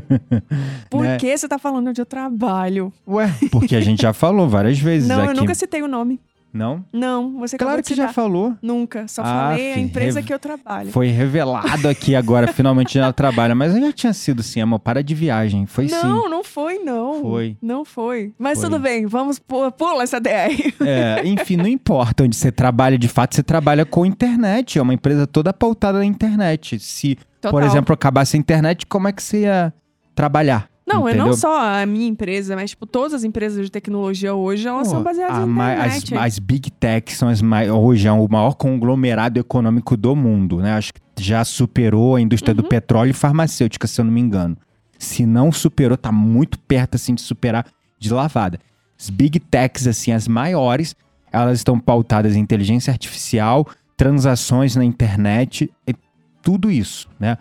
[0.89, 1.17] Por né?
[1.19, 2.93] que você tá falando de trabalho?
[3.09, 5.31] Ué, porque a gente já falou várias vezes Não, aqui.
[5.31, 6.21] eu nunca citei o nome.
[6.53, 6.85] Não?
[6.93, 8.55] Não, você Claro que já falou.
[8.61, 10.91] Nunca, só Ah, falei a empresa rev- que eu trabalho.
[10.91, 13.55] Foi revelado aqui agora, finalmente ela trabalha.
[13.55, 14.81] Mas já tinha sido sim, amor.
[14.81, 15.67] Para de viagem.
[15.67, 15.95] Foi sim.
[15.95, 17.21] não, não foi, não.
[17.23, 17.57] Foi.
[17.63, 18.33] Não foi.
[18.39, 18.69] Mas Foi.
[18.69, 20.75] tudo bem, vamos pu- pula essa DR.
[20.81, 24.79] É, enfim, não importa onde você trabalha, de fato, você trabalha com internet.
[24.79, 26.79] É uma empresa toda pautada na internet.
[26.79, 27.63] Se, por Total.
[27.69, 29.73] exemplo, acabasse a internet, como é que você ia
[30.15, 30.70] trabalhar?
[30.93, 31.27] Não, é entendeu?
[31.29, 34.95] não só a minha empresa, mas tipo, todas as empresas de tecnologia hoje, elas Pô,
[34.95, 36.15] são baseadas a na internet.
[36.15, 40.59] As, as big techs são as mai- hoje é o maior conglomerado econômico do mundo,
[40.59, 40.73] né?
[40.75, 42.63] Acho que já superou a indústria Uhum.
[42.63, 44.57] do petróleo e farmacêutica, se eu não me engano.
[44.99, 47.67] Se não superou, tá muito perto assim de superar
[47.99, 48.59] de lavada.
[48.99, 50.95] As big techs assim, as maiores,
[51.33, 55.95] elas estão pautadas em inteligência artificial, transações na internet, e
[56.43, 57.37] tudo isso, né?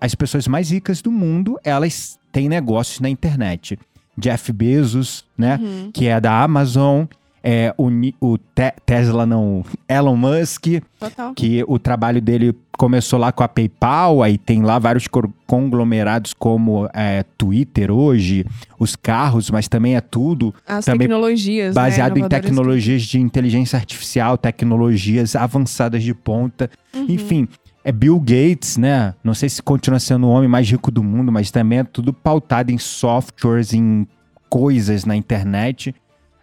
[0.00, 3.78] As pessoas mais ricas do mundo, elas têm negócios na internet.
[4.16, 5.58] Jeff Bezos, né?
[5.62, 5.90] Uhum.
[5.92, 7.04] que é da Amazon,
[7.42, 7.88] é o,
[8.20, 10.66] o Te- Tesla não, Elon Musk,
[10.98, 11.32] Total.
[11.34, 15.06] que o trabalho dele começou lá com a PayPal, aí tem lá vários
[15.46, 18.44] conglomerados como é, Twitter hoje,
[18.78, 21.74] os carros, mas também é tudo As também tecnologias.
[21.74, 22.44] né, baseado em inovadoras.
[22.44, 27.06] tecnologias de inteligência artificial, tecnologias avançadas de ponta, Uhum.
[27.08, 27.48] enfim.
[27.84, 29.14] É Bill Gates, né?
[29.22, 32.12] Não sei se continua sendo o homem mais rico do mundo, mas também é tudo
[32.12, 34.06] pautado em softwares, em
[34.48, 35.94] coisas na internet.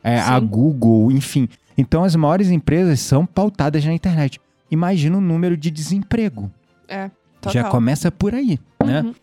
[0.03, 0.39] É, a.
[0.39, 1.49] Google, enfim.
[1.77, 4.39] Então as maiores empresas são pautadas na internet.
[4.71, 6.51] Imagina o número de desemprego.
[6.87, 7.09] É,
[7.41, 7.53] total.
[7.53, 9.01] Já começa por aí, né?
[9.01, 9.13] Uhum.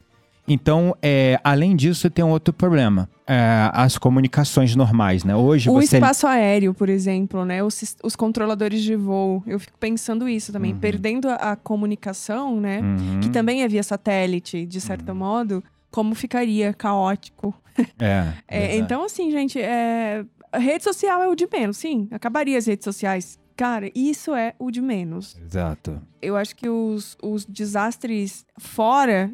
[0.46, 3.08] Então, é, além disso, tem um outro problema.
[3.26, 5.34] É, as comunicações normais, né?
[5.36, 5.96] Hoje O você.
[5.96, 7.62] espaço aéreo, por exemplo, né?
[7.62, 9.42] Os, os controladores de voo.
[9.46, 10.72] Eu fico pensando isso também.
[10.72, 10.78] Uhum.
[10.80, 12.80] Perdendo a, a comunicação, né?
[12.80, 15.62] Uhum, Que também é via satélite, de certo modo.
[15.90, 17.54] Como ficaria caótico.
[17.98, 20.24] é, É, então, assim, gente, é...
[20.54, 22.08] rede social é o de menos, sim.
[22.10, 23.38] Acabaria as redes sociais.
[23.54, 25.36] Cara, isso é o de menos.
[25.40, 26.00] Exato.
[26.20, 29.30] Eu acho que os, os desastres fora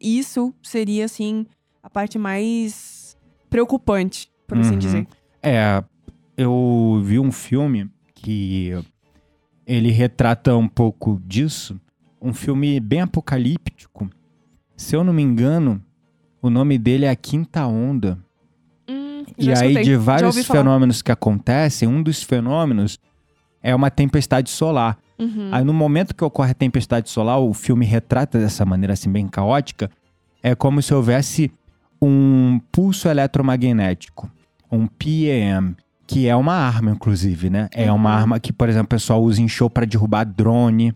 [0.00, 1.46] isso seria, assim,
[1.82, 3.16] a parte mais
[3.50, 4.78] preocupante, por assim Uhum.
[4.78, 5.06] dizer.
[5.42, 5.82] É,
[6.36, 8.72] eu vi um filme que
[9.66, 11.78] ele retrata um pouco disso.
[12.20, 14.08] Um filme bem apocalíptico.
[14.76, 15.82] Se eu não me engano,
[16.42, 18.18] o nome dele é A Quinta Onda.
[18.88, 20.60] Hum, E aí, escutei, de vários ouvi falar.
[20.60, 22.98] fenômenos que acontecem, um dos fenômenos
[23.62, 24.98] é uma tempestade solar.
[25.18, 25.48] Uhum.
[25.52, 29.28] Aí, no momento que ocorre a tempestade solar, o filme retrata dessa maneira assim, bem
[29.28, 29.90] caótica.
[30.42, 31.52] É como se houvesse
[32.02, 34.30] um pulso eletromagnético,
[34.70, 37.68] um PEM, que é uma arma, inclusive, né?
[37.72, 38.16] É uma Uhum.
[38.16, 40.94] arma que, por exemplo, o pessoal usa em show para derrubar drone,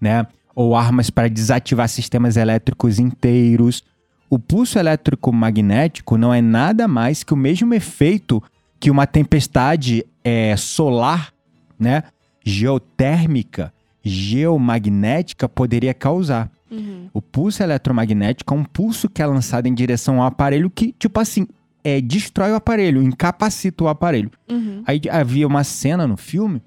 [0.00, 0.26] né?
[0.54, 3.82] Ou armas para desativar sistemas elétricos inteiros.
[4.30, 8.40] O pulso elétrico magnético não é nada mais que o mesmo efeito
[8.78, 11.32] que uma tempestade é, solar,
[11.78, 12.04] né?
[12.44, 16.50] Geotérmica, geomagnética poderia causar.
[16.70, 17.08] Uhum.
[17.12, 21.18] O pulso eletromagnético é um pulso que é lançado em direção ao aparelho que, tipo
[21.20, 21.46] assim,
[21.82, 24.30] é, destrói o aparelho, incapacita o aparelho.
[24.50, 24.82] Uhum.
[24.86, 26.60] Aí havia uma cena no filme,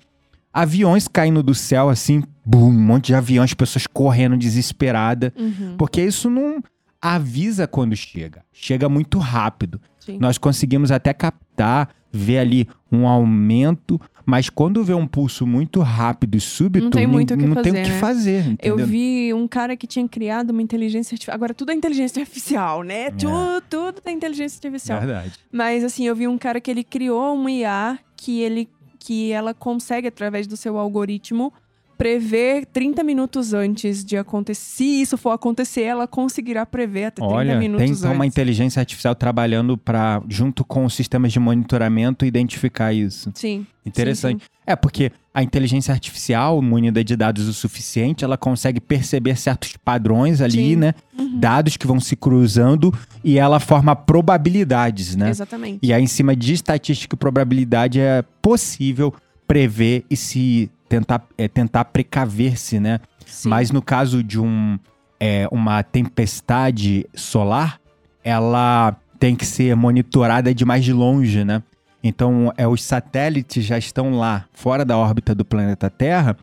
[0.54, 2.24] aviões caindo do céu, assim,
[2.56, 5.76] um monte de aviões, pessoas correndo desesperada, Uhum.
[5.78, 6.62] porque isso não
[7.02, 9.80] avisa quando chega, chega muito rápido.
[10.00, 10.18] Sim.
[10.20, 16.36] Nós conseguimos até captar, ver ali um aumento, mas quando vê um pulso muito rápido
[16.36, 18.00] e súbito, Não tem muito o que não tem o fazer, que né?
[18.00, 18.80] fazer, entendeu?
[18.80, 21.36] Eu vi um cara que tinha criado uma inteligência artificial.
[21.36, 23.12] Agora tudo é inteligência artificial, né?
[23.12, 25.00] Tudo, tudo é inteligência artificial.
[25.00, 25.34] Verdade.
[25.52, 29.54] Mas assim, eu vi um cara que ele criou um IA que ele que ela
[29.54, 31.54] consegue através do seu algoritmo
[31.98, 34.62] prever 30 minutos antes de acontecer.
[34.78, 38.02] Se isso for acontecer, ela conseguirá prever até 30 Olha, minutos tem antes.
[38.02, 43.32] então uma inteligência artificial trabalhando para junto com os sistemas de monitoramento identificar isso.
[43.34, 43.66] Sim.
[43.86, 44.44] Interessante.
[44.44, 44.50] sim.
[44.66, 50.42] É porque a inteligência artificial, munida de dados o suficiente, ela consegue perceber certos padrões
[50.42, 50.76] ali, Sim.
[50.76, 50.94] né?
[51.18, 51.40] Uhum.
[51.40, 55.30] Dados que vão se cruzando e ela forma probabilidades, né?
[55.30, 55.80] Exatamente.
[55.82, 59.14] E aí, em cima de estatística e probabilidade, é possível
[59.48, 63.00] prever e se tentar, é, tentar precaver-se, né?
[63.26, 63.50] Sim.
[63.50, 64.78] Mas no caso de um,
[65.19, 67.80] é, uma tempestade solar,
[68.23, 71.62] ela tem que ser monitorada de mais de longe, né?
[72.04, 76.38] Então, é, os satélites já estão lá, fora da órbita do planeta Terra,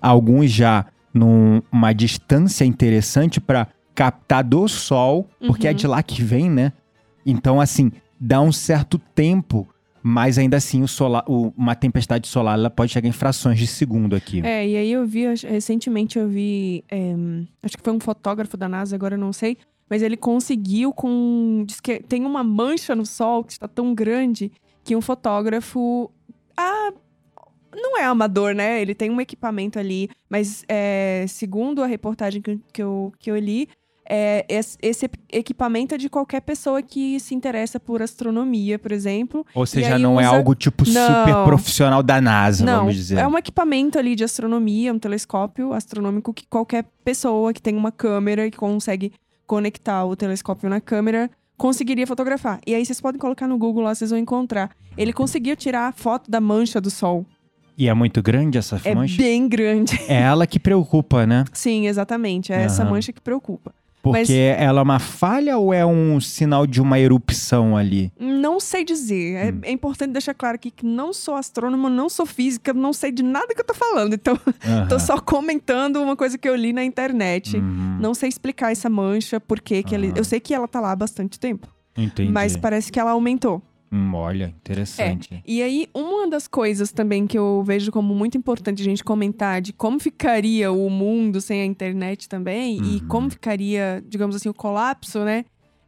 [0.00, 5.76] alguns já numa distância interessante para captar do Sol, porque é Uhum.
[5.76, 6.72] de lá que vem, né?
[7.24, 9.66] Então, assim, dá um certo tempo,
[10.08, 13.66] mas ainda assim, o solar, o- uma tempestade solar ela pode chegar em frações de
[13.66, 14.40] segundo aqui.
[14.46, 17.12] É, e aí eu vi, recentemente eu vi, é,
[17.60, 19.56] acho que foi um fotógrafo da NASA, agora eu não sei,
[19.90, 24.52] mas ele conseguiu com, diz que tem uma mancha no sol que está tão grande
[24.84, 26.08] que um fotógrafo,
[26.56, 26.92] ah,
[27.74, 28.80] não é amador, né?
[28.80, 33.36] Ele tem um equipamento ali, mas é, segundo a reportagem que, que, eu, que eu
[33.36, 33.68] li,
[34.08, 39.44] é, es- esse equipamento é de qualquer pessoa que se interessa por astronomia, por exemplo,
[39.54, 41.08] Ou seja, não é usa- algo tipo Não.
[41.24, 43.18] super profissional da NASA, Não, vamos dizer.
[43.18, 47.90] é um equipamento ali de astronomia, um telescópio astronômico que qualquer pessoa que tem uma
[47.92, 49.12] câmera e que consegue
[49.46, 52.60] conectar o telescópio na câmera conseguiria fotografar.
[52.66, 54.70] E aí vocês podem colocar no Google lá, vocês vão encontrar.
[54.96, 57.24] Ele conseguiu tirar a foto da mancha do Sol.
[57.78, 59.16] E é muito grande essa É mancha?
[59.18, 60.00] bem grande.
[60.08, 61.44] É ela que preocupa, né?
[61.52, 62.52] Sim, exatamente.
[62.52, 62.92] É essa Aham.
[62.92, 63.74] mancha que preocupa.
[64.06, 68.12] Porque Mas- ela é uma falha ou é um sinal de uma erupção ali?
[68.18, 69.34] Não sei dizer.
[69.34, 69.60] É, Hum.
[69.62, 73.22] é importante deixar claro aqui que não sou astrônoma, não sou física, não sei de
[73.22, 74.14] nada que eu tô falando.
[74.14, 74.36] Então,
[74.88, 74.98] tô Aham.
[74.98, 77.56] só comentando uma coisa que eu li na internet.
[77.56, 80.08] Uhum, Não sei explicar essa mancha, por que que ele...
[80.08, 80.14] Aham.
[80.18, 81.66] Eu sei que ela tá lá há bastante tempo,
[81.96, 82.30] Entendi.
[82.30, 83.62] mas parece que ela aumentou.
[83.90, 85.42] Hum, olha, interessante.
[85.46, 89.60] E aí, uma das coisas também que eu vejo como muito importante a gente comentar
[89.62, 93.08] de como ficaria o mundo sem a internet também e Uhum.
[93.08, 95.44] como ficaria, digamos assim, o colapso, né?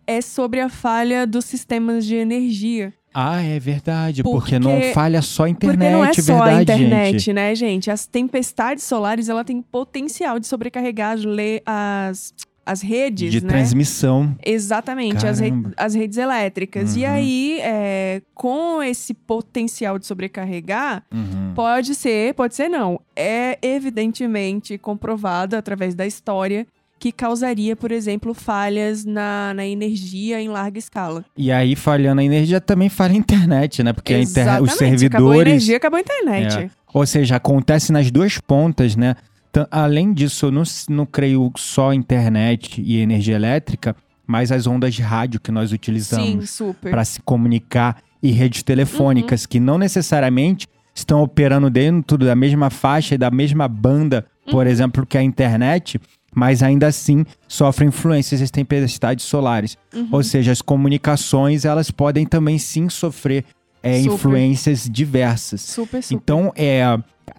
[0.06, 2.94] É sobre a falha dos sistemas de energia.
[3.12, 4.22] Ah, é verdade.
[4.22, 7.32] Porque, Porque- não falha só a internet, Porque não é só verdade, a internet, gente.
[7.32, 7.90] né, gente?
[7.90, 11.24] As tempestades solares, ela tem potencial de sobrecarregar as,
[11.66, 12.32] as,
[12.70, 13.48] as redes, De né?
[13.48, 14.36] transmissão.
[14.44, 16.94] Exatamente, as, re- as redes elétricas.
[16.96, 17.10] E Uhum.
[17.10, 21.52] aí, é, com esse potencial de sobrecarregar, Uhum.
[21.54, 23.00] pode ser, pode ser não.
[23.16, 26.66] É evidentemente comprovado através da história
[26.98, 31.24] que causaria, por exemplo, falhas na, na energia em larga escala.
[31.36, 33.92] E aí, falhando a energia, também falha a internet, né?
[33.92, 34.42] Porque a inter...
[34.42, 34.62] Exatamente.
[34.64, 35.48] os Acabou a servidores.
[35.52, 36.58] energia, acabou a internet.
[36.58, 36.70] É.
[36.92, 39.14] Ou seja, acontece nas duas pontas, né?
[39.58, 44.94] Tan- Além disso, eu não, não creio só internet e energia elétrica, mas as ondas
[44.94, 49.48] de rádio que nós utilizamos para se comunicar e redes telefônicas Uhum.
[49.48, 54.72] que não necessariamente estão operando dentro da mesma faixa e da mesma banda, por Uhum.
[54.72, 56.00] exemplo, que a internet,
[56.34, 59.76] mas ainda assim sofrem influências das tempestades solares.
[59.94, 60.08] Uhum.
[60.12, 63.44] Ou seja, as comunicações elas podem também sim sofrer
[63.82, 65.60] é, influências diversas.
[65.62, 66.14] Super, super.
[66.16, 66.82] Então, é.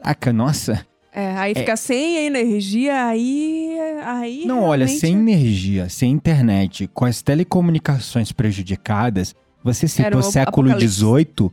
[0.02, 0.86] Caraca, nossa.
[1.14, 3.76] É, aí fica sem energia, aí.
[4.06, 10.24] aí Não, olha, realmente- sem energia, sem internet, com as telecomunicações prejudicadas, você citou o
[10.24, 10.70] século.
[10.80, 11.52] XVIII,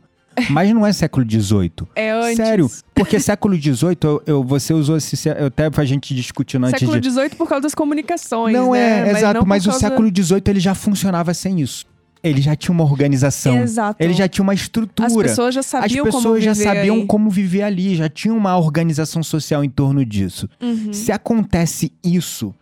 [0.51, 1.71] mas não é século XVIII.
[1.95, 2.37] É antes.
[2.37, 5.27] Sério, porque século XVIII, eu, eu- você usou esse.
[5.29, 7.09] Eu até pra gente discutindo antes Século de.
[7.09, 8.55] XVIII por causa das comunicações.
[8.55, 9.09] Não né?
[9.09, 11.85] é, exato, não por mas o causa- século XVIII ele já funcionava sem isso.
[12.23, 13.61] Ele já tinha uma organização.
[13.61, 14.03] Exato.
[14.03, 15.07] Ele já tinha uma estrutura.
[15.07, 18.33] As pessoas já As sabiam pessoas como já viver sabiam como viver ali, já tinha
[18.33, 20.49] uma organização social em torno disso.
[20.61, 20.91] Uhum.
[20.91, 22.53] Se acontece isso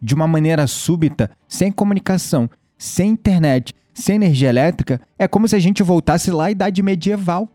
[0.00, 5.58] de uma maneira súbita, sem comunicação, sem internet, sem energia elétrica, é como se a
[5.58, 7.48] gente voltasse lá à idade medieval.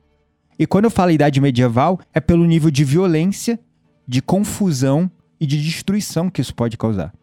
[0.57, 3.59] E quando eu falo idade medieval, é pelo nível de violência,
[4.07, 5.09] de confusão
[5.39, 7.13] e de destruição que isso pode causar.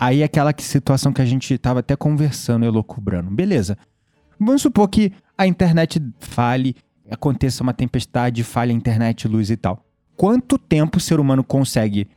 [0.00, 3.30] Aí aquela que- situação que a gente tava até conversando, elocubrando.
[3.30, 3.76] Beleza.
[4.38, 6.74] Vamos supor que a internet fale,
[7.10, 9.84] aconteça uma tempestade, falhe a internet, luz e tal.
[10.16, 12.08] Quanto tempo o ser humano consegue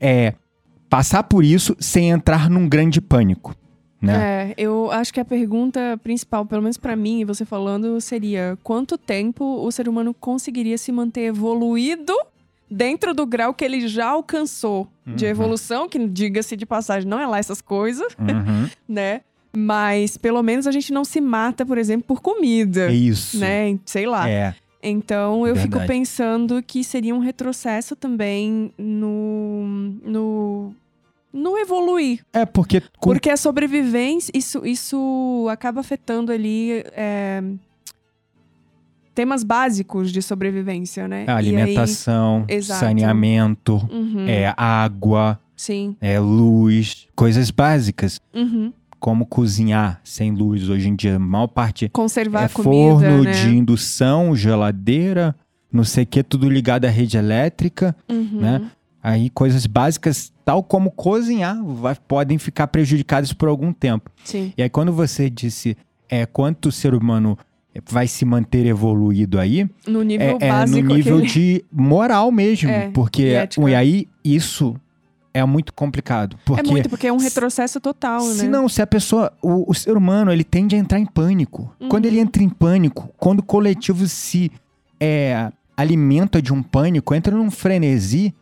[0.00, 0.34] é,
[0.90, 3.54] passar por isso sem entrar num grande pânico?
[4.00, 4.50] Né?
[4.50, 8.58] É, eu acho que a pergunta principal, pelo menos pra mim, e você falando, seria
[8.64, 12.12] quanto tempo o ser humano conseguiria se manter evoluído
[12.72, 15.30] dentro do grau que ele já alcançou de Uhum.
[15.30, 18.68] evolução, que diga-se de passagem, não é lá essas coisas, Uhum.
[18.88, 19.20] né?
[19.54, 23.38] Mas pelo menos a gente não se mata, por exemplo, por comida, É isso.
[23.38, 23.78] né?
[23.84, 24.28] Sei lá.
[24.28, 24.54] É.
[24.82, 25.86] Então eu fico Verdade.
[25.86, 29.64] pensando que seria um retrocesso também no
[30.04, 30.74] no
[31.32, 37.42] no evoluir, É porque com- porque a sobrevivência, isso, isso acaba afetando ali é,
[39.14, 41.24] temas básicos de sobrevivência, né?
[41.28, 42.80] a aí- alimentação, Exato.
[42.80, 45.96] saneamento, Uhum, é água, Sim.
[46.00, 48.72] é luz, coisas básicas, Uhum.
[48.98, 53.24] como cozinhar sem luz hoje em dia, a maior parte Conservar é a comida, forno
[53.24, 53.30] né?
[53.32, 55.34] de indução, geladeira,
[55.72, 58.40] não sei o que, tudo ligado à rede elétrica, Uhum.
[58.40, 58.62] né?
[59.02, 64.08] Aí coisas básicas, tal como cozinhar, vai- podem ficar prejudicadas por algum tempo.
[64.22, 64.52] Sim.
[64.56, 65.76] E aí quando você disse
[66.08, 67.36] é, quanto o ser humano
[67.90, 70.88] vai se manter evoluído aí, No nível é, é no básico.
[70.94, 73.22] nível aquele- de moral mesmo, É, porque
[73.58, 74.76] e e aí isso
[75.34, 78.48] é muito complicado, porque É muito, porque é um retrocesso total, se né?
[78.50, 81.74] não, se a pessoa, o, o ser humano, ele tende a entrar em pânico.
[81.80, 81.88] Uhum.
[81.88, 84.52] Quando ele entra em pânico, quando o coletivo se
[85.00, 88.34] é, alimenta de um pânico, entra num frenesi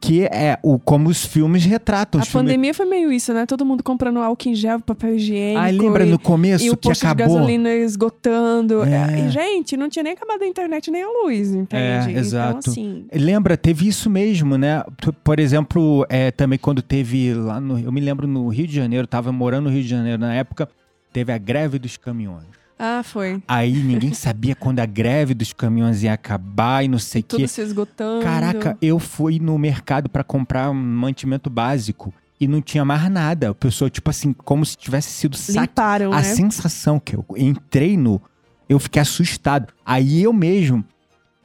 [0.00, 2.20] que é o como os filmes retratam.
[2.20, 2.32] A filmes...
[2.32, 3.44] pandemia foi meio isso, né?
[3.44, 5.60] Todo mundo comprando álcool em gel, papel higiênico.
[5.60, 7.36] Ah, lembra e, no começo e o que posto de acabou?
[7.36, 8.82] gasolina esgotando.
[8.82, 9.26] É.
[9.26, 12.14] E, gente, não tinha nem acabado a internet nem a luz, entende?
[12.14, 12.58] É, exato.
[12.60, 13.06] Então, assim.
[13.12, 14.82] Lembra, teve isso mesmo, né?
[15.22, 17.78] Por exemplo, é, também quando teve lá no.
[17.78, 20.66] Eu me lembro no Rio de Janeiro, tava morando no Rio de Janeiro na época,
[21.12, 22.59] teve a greve dos caminhões.
[22.82, 23.42] Ah, foi.
[23.46, 27.40] Aí ninguém sabia quando a greve dos caminhões ia acabar e não sei o Tudo
[27.40, 27.46] quê.
[27.48, 28.24] se esgotando.
[28.24, 33.50] Caraca, eu fui no mercado pra comprar um mantimento básico e não tinha mais nada.
[33.50, 35.36] A pessoa, tipo assim, como se tivesse sido.
[35.50, 36.22] Limparam, A né?
[36.22, 38.18] sensação que eu entrei no.
[38.66, 39.74] Eu fiquei assustado.
[39.84, 40.82] Aí eu mesmo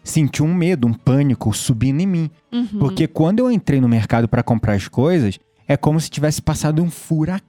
[0.05, 2.31] senti um medo, um pânico subindo em mim.
[2.49, 2.79] Uhum.
[2.79, 6.81] Porque quando eu entrei no mercado pra comprar as coisas, é como se tivesse passado
[6.81, 7.43] um furacão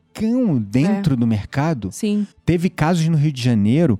[0.61, 1.17] dentro É.
[1.17, 1.91] do mercado.
[1.93, 2.27] Sim.
[2.45, 3.99] Teve casos no Rio de Janeiro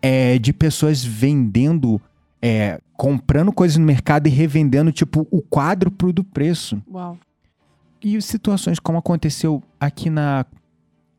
[0.00, 2.00] é, de pessoas vendendo,
[2.40, 6.80] é, comprando coisas no mercado e revendendo, tipo, o quádruplo do preço.
[6.92, 7.18] Uau.
[8.02, 10.46] E situações como aconteceu aqui na,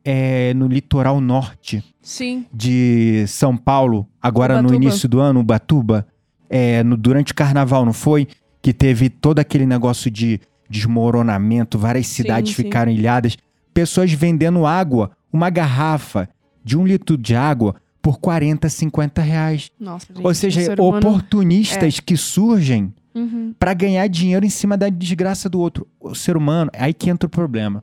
[0.04, 2.46] é, no litoral norte Sim.
[2.52, 4.84] de São Paulo, agora no Ubatuba.
[4.84, 6.06] início do ano, Ubatuba,
[6.48, 8.26] é, no, durante o carnaval, não foi?
[8.62, 12.62] Que teve todo aquele negócio de desmoronamento, várias cidades sim.
[12.62, 13.36] ficaram ilhadas.
[13.74, 16.28] Pessoas vendendo água, uma garrafa
[16.64, 19.70] de um litro de água por 40, 50 reais.
[19.78, 20.24] Nossa, gente.
[20.26, 23.52] Ou seja, oportunistas que surgem Uhum.
[23.58, 25.86] para ganhar dinheiro em cima da desgraça do outro.
[25.98, 27.82] O ser humano, é aí que entra o problema.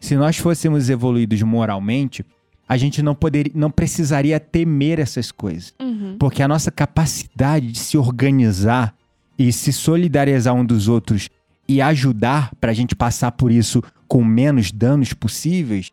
[0.00, 2.24] Se nós fôssemos evoluídos moralmente,
[2.68, 6.16] a gente não poderia, não precisaria temer essas coisas, Uhum.
[6.18, 8.92] porque a nossa capacidade de se organizar
[9.38, 11.30] e se solidarizar um dos outros
[11.68, 15.90] e ajudar para a gente passar por isso com menos danos possíveis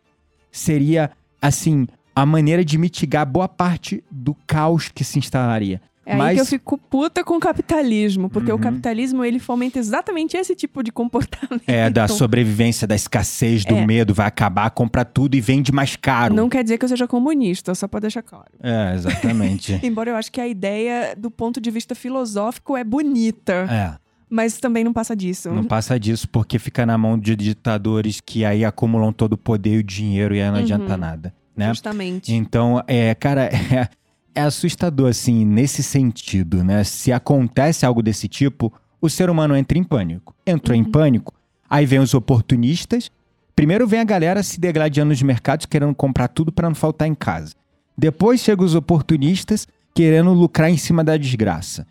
[0.52, 1.10] seria
[1.40, 5.80] assim a maneira de mitigar boa parte do caos que se instalaria.
[6.06, 8.58] É aí Mas- que eu fico puta com o capitalismo, porque Uhum.
[8.58, 11.62] o capitalismo ele fomenta exatamente esse tipo de comportamento.
[11.66, 13.86] É, da sobrevivência, da escassez, do É.
[13.86, 16.34] medo, vai acabar, compra tudo e vende mais caro.
[16.34, 18.50] Não quer dizer que eu seja comunista, só pra deixar claro.
[18.62, 19.80] É, exatamente.
[19.82, 23.66] Embora eu acho que a ideia, do ponto de vista filosófico, é bonita.
[23.70, 24.03] é.
[24.34, 25.48] Mas também não passa disso.
[25.52, 29.76] Não passa disso porque fica na mão de ditadores que aí acumulam todo o poder
[29.76, 30.62] e o dinheiro e aí não Uhum.
[30.62, 31.68] adianta nada, né?
[31.68, 32.34] Justamente.
[32.34, 33.88] Então, é, cara, é,
[34.34, 36.82] é assustador, assim, nesse sentido, né?
[36.82, 40.34] Se acontece algo desse tipo, o ser humano entra em pânico.
[40.44, 40.82] Entrou Uhum.
[40.84, 41.32] em pânico,
[41.70, 43.10] aí vem os oportunistas.
[43.54, 47.14] Primeiro vem a galera se degladiando nos mercados, querendo comprar tudo para não faltar em
[47.14, 47.54] casa.
[47.96, 51.86] Depois chegam os oportunistas querendo lucrar em cima da desgraça.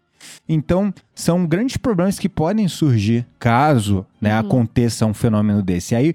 [0.47, 4.39] Então, são grandes problemas que podem surgir caso né, Uhum.
[4.47, 5.95] aconteça um fenômeno desse.
[5.95, 6.13] Aí,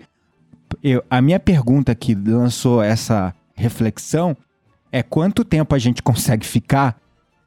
[0.82, 4.36] eu- a minha pergunta que lançou essa reflexão
[4.92, 6.96] é quanto tempo a gente consegue ficar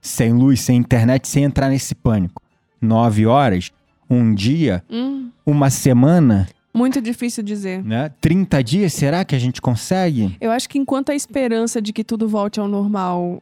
[0.02, 2.42] sem luz, sem internet, sem entrar nesse pânico?
[2.82, 3.72] Nove horas?
[4.10, 4.84] Um dia?
[4.90, 6.48] Hum, Uma semana?
[6.74, 7.84] muito difícil dizer.
[7.84, 8.10] Né?
[8.22, 8.94] 30 dias?
[8.94, 10.36] Será que a gente consegue?
[10.40, 13.42] Eu acho que enquanto a esperança de que tudo volte ao normal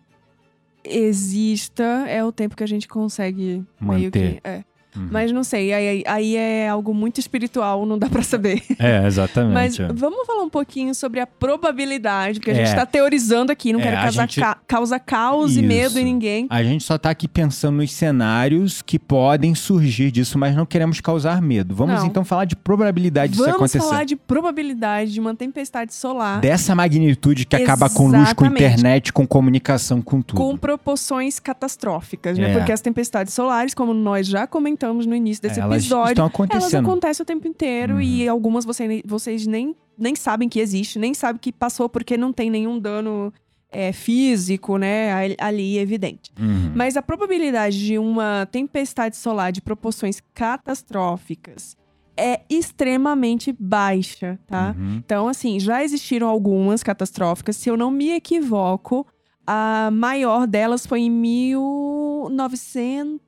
[0.83, 4.41] exista, é o tempo que a gente consegue meio Manter.
[4.41, 4.47] que.
[4.47, 4.63] É.
[4.95, 5.07] Uhum.
[5.11, 8.63] Mas não sei, aí, aí é algo muito espiritual, não dá pra saber.
[8.79, 9.81] É, exatamente.
[9.81, 12.65] Mas vamos falar um pouquinho sobre a probabilidade, porque a É.
[12.65, 15.67] gente tá teorizando aqui, não É, quero causar, gente- ca- causar caos e Isso.
[15.67, 16.47] medo em ninguém.
[16.49, 20.99] A gente só tá aqui pensando nos cenários que podem surgir disso, mas não queremos
[21.01, 21.75] causar medo.
[21.75, 22.07] Vamos Não.
[22.07, 23.79] então falar de probabilidade disso Vamos acontecer.
[23.79, 28.63] falar de probabilidade de uma tempestade solar Dessa magnitude que acaba com luz, com Exatamente.
[28.63, 30.37] internet, com comunicação, com tudo.
[30.37, 32.51] com proporções catastróficas, né?
[32.51, 32.53] É.
[32.53, 36.25] Porque as tempestades solares, como nós já comentamos no início desse É, elas episódio, estão
[36.25, 36.85] elas acontecendo.
[36.87, 38.01] acontecem o tempo inteiro Uhum.
[38.01, 42.31] e algumas você- vocês nem, nem sabem que existe, nem sabem que passou porque não
[42.33, 43.31] tem nenhum dano
[43.71, 46.31] é, físico, né, ali- ali evidente.
[46.39, 46.71] Uhum.
[46.73, 51.77] Mas a probabilidade de uma tempestade solar de proporções catastróficas
[52.17, 54.73] é extremamente baixa, tá?
[54.75, 54.95] Uhum.
[54.97, 57.57] Então, assim, já existiram algumas catastróficas.
[57.57, 59.05] Se eu não me equivoco,
[59.45, 63.19] a maior delas foi em 1900...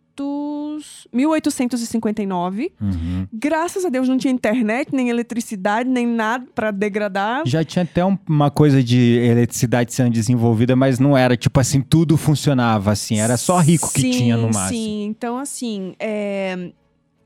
[1.13, 2.71] 1859.
[2.81, 3.27] Uhum.
[3.33, 7.43] Graças a Deus não tinha internet, nem eletricidade, nem nada pra degradar.
[7.45, 11.81] Já tinha até um- uma coisa de eletricidade sendo desenvolvida, mas não era tipo assim,
[11.81, 13.19] tudo funcionava assim.
[13.19, 14.67] Era só rico que Sim, tinha no máximo.
[14.69, 16.71] Sim, então assim, é,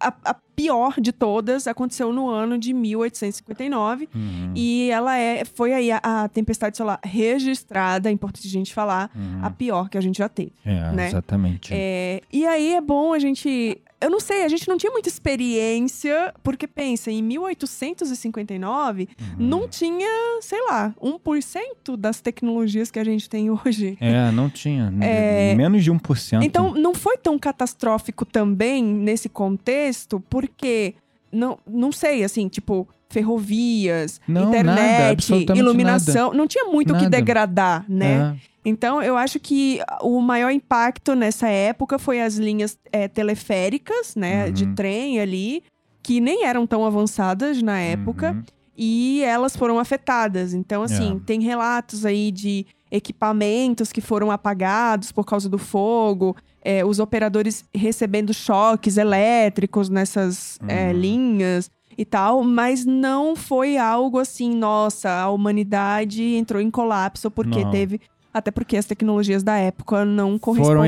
[0.08, 4.08] a, a pior de todas aconteceu no ano de 1859.
[4.16, 4.54] Uhum.
[4.56, 9.12] E ela é, foi aí a, a tempestade solar registrada, é importante a gente falar,
[9.16, 9.40] Uhum.
[9.44, 10.54] a pior que a gente já teve.
[10.66, 11.08] É, né?
[11.08, 11.72] exatamente.
[11.74, 13.78] É, e aí é bom a gente.
[14.02, 19.36] Eu não sei, a gente não tinha muita experiência, porque pensa, em 1859 Uhum.
[19.38, 20.08] não tinha,
[20.42, 23.98] sei lá, 1% das tecnologias que a gente tem hoje.
[24.00, 24.94] É, não tinha.
[25.02, 26.44] É, Menos de 1%.
[26.44, 30.96] Então, não foi tão catastrófico também nesse contexto, porque
[31.32, 36.98] não, não sei, assim, tipo, ferrovias, Não, nada, internet, absolutamente iluminação, não tinha muito o
[36.98, 37.18] que Nada.
[37.18, 38.36] degradar, né?
[38.42, 38.55] É.
[38.66, 44.48] Então, eu acho que o maior impacto nessa época foi as linhas é, teleféricas, né,
[44.48, 44.52] Uhum.
[44.52, 45.64] de trem ali,
[46.02, 48.44] que nem eram tão avançadas na época, Uhum.
[48.76, 50.54] e elas foram afetadas.
[50.54, 51.20] Então, assim, É.
[51.26, 57.64] tem relatos aí de equipamentos que foram apagados por causa do fogo, é, os operadores
[57.74, 61.00] recebendo choques elétricos nessas é, Uhum.
[61.00, 67.64] linhas e tal, mas não foi algo assim, nossa, a humanidade entrou em colapso porque
[67.64, 67.72] Não.
[67.72, 68.02] teve.
[68.38, 70.86] Até porque as tecnologias da época não Foram correspondiam.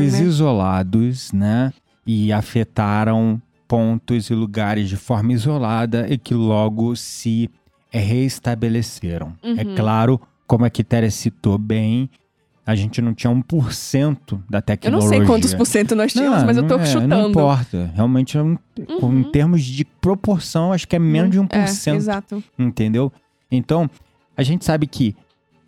[0.00, 0.26] eventos né?
[0.26, 1.72] isolados, né?
[2.04, 7.48] E afetaram pontos e lugares de forma isolada e que logo se
[7.90, 9.34] reestabeleceram.
[9.42, 9.74] É Uhum.
[9.76, 12.10] claro, como a Quitéria citou bem,
[12.66, 15.08] a gente não tinha 1% da Eu não tecnologia.
[15.18, 17.08] sei quantos por cento nós tínhamos, Não, mas eu tô é, chutando.
[17.08, 17.90] Não importa.
[17.94, 18.58] Realmente, é um-
[19.00, 19.20] Uhum.
[19.20, 21.94] em termos de proporção, acho que é menos de 1%.
[21.94, 22.42] É, exato.
[22.58, 23.12] Entendeu?
[23.50, 23.88] Então,
[24.36, 25.16] a gente sabe que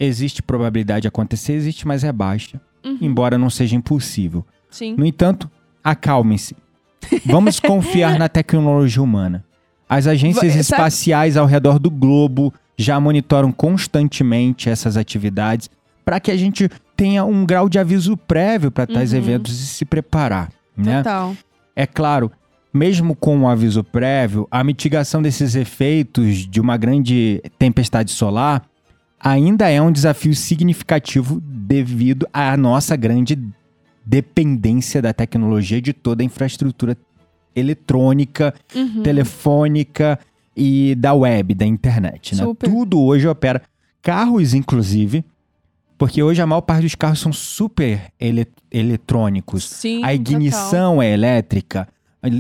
[0.01, 2.61] existe probabilidade de acontecer, existe, mas é baixa.
[2.85, 2.99] Uhum.
[3.01, 4.45] Embora não seja impossível.
[4.71, 4.95] Sim.
[4.97, 5.49] No entanto,
[5.85, 6.57] acalmem-se.
[7.27, 9.45] Vamos confiar na tecnologia humana.
[9.89, 15.69] As agências sabe- espaciais ao redor do globo já monitoram constantemente essas atividades
[16.05, 19.19] para que a gente tenha um grau de aviso prévio para tais Uhum.
[19.19, 20.99] eventos e se preparar, né?
[20.99, 21.37] Total.
[21.77, 22.31] É claro,
[22.73, 28.63] mesmo com um aviso prévio, a mitigação desses efeitos de uma grande tempestade solar
[29.21, 33.39] ainda é um desafio significativo devido à nossa grande
[34.05, 36.97] dependência da tecnologia de toda a infraestrutura
[37.55, 39.03] eletrônica, Uhum.
[39.03, 40.19] telefônica
[40.57, 42.35] e da web, da internet.
[42.35, 42.43] Né?
[42.59, 43.63] Tudo hoje opera.
[44.03, 45.25] Carros, inclusive,
[45.99, 49.65] porque hoje a maior parte dos carros são super ele- eletrônicos.
[49.65, 51.87] Sim, A ignição é elétrica.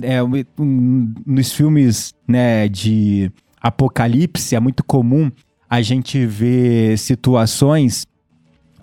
[0.02, 0.22] É,
[0.58, 5.30] um, nos filmes né, de apocalipse é muito comum
[5.70, 8.04] a gente ver situações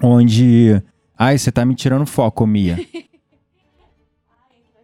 [0.02, 0.82] onde.
[1.18, 2.78] Ai, você tá me tirando foco, Mia.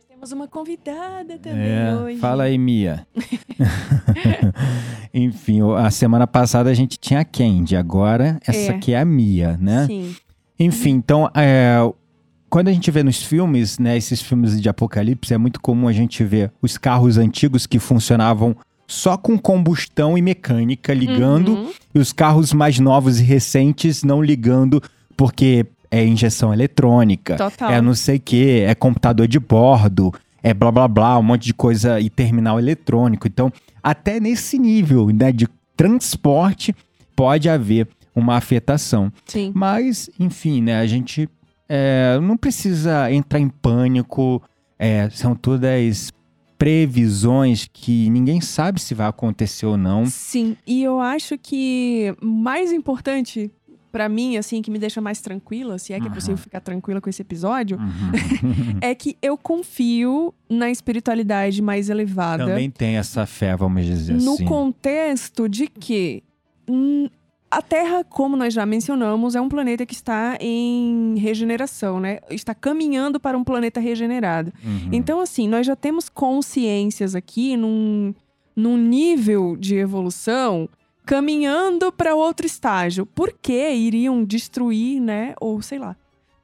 [0.10, 2.18] Temos uma convidada também É, hoje.
[2.20, 3.06] fala aí, Mia.
[5.14, 8.76] Enfim, a semana passada a gente tinha a Candy, agora essa É.
[8.76, 9.86] aqui é a Mia, né?
[9.86, 10.16] Sim.
[10.60, 11.76] Enfim, então, é,
[12.49, 15.91] quando a gente vê nos filmes, né, esses filmes de apocalipse, é muito comum a
[15.93, 18.56] gente ver os carros antigos que funcionavam
[18.88, 21.71] só com combustão e mecânica ligando, Uhum.
[21.95, 24.81] e os carros mais novos e recentes não ligando
[25.17, 27.71] porque é injeção eletrônica, Total.
[27.71, 30.11] é não sei o que, é computador de bordo,
[30.41, 33.27] é blá blá blá, um monte de coisa e terminal eletrônico.
[33.27, 36.75] Então, até nesse nível né, de transporte
[37.15, 39.11] pode haver uma afetação.
[39.25, 39.51] Sim.
[39.55, 40.79] Mas, enfim, né?
[40.79, 41.29] A gente
[41.69, 44.41] é, não precisa entrar em pânico.
[44.77, 46.11] é, são todas
[46.64, 50.05] previsões que ninguém sabe se vai acontecer ou não.
[50.05, 53.51] Sim, e eu acho que mais importante
[53.91, 56.14] pra mim, assim, que me deixa mais tranquila, se é que é Aham.
[56.16, 58.80] possível ficar tranquila com esse episódio, Uhum.
[58.82, 62.45] é que eu confio na espiritualidade mais elevada.
[62.45, 64.45] Também tem essa fé, vamos dizer no assim.
[64.45, 66.24] contexto de que
[67.58, 72.20] a Terra, como nós já mencionamos, é um planeta que está em regeneração, né?
[72.30, 74.51] Está caminhando para um planeta regenerado.
[74.64, 74.89] Uhum.
[74.91, 78.14] Então, assim, nós já temos consciências aqui num,
[78.56, 80.68] num nível de evolução
[81.06, 83.06] caminhando para outro estágio.
[83.06, 85.36] Por que iriam destruir, né?
[85.39, 85.95] Ou sei lá.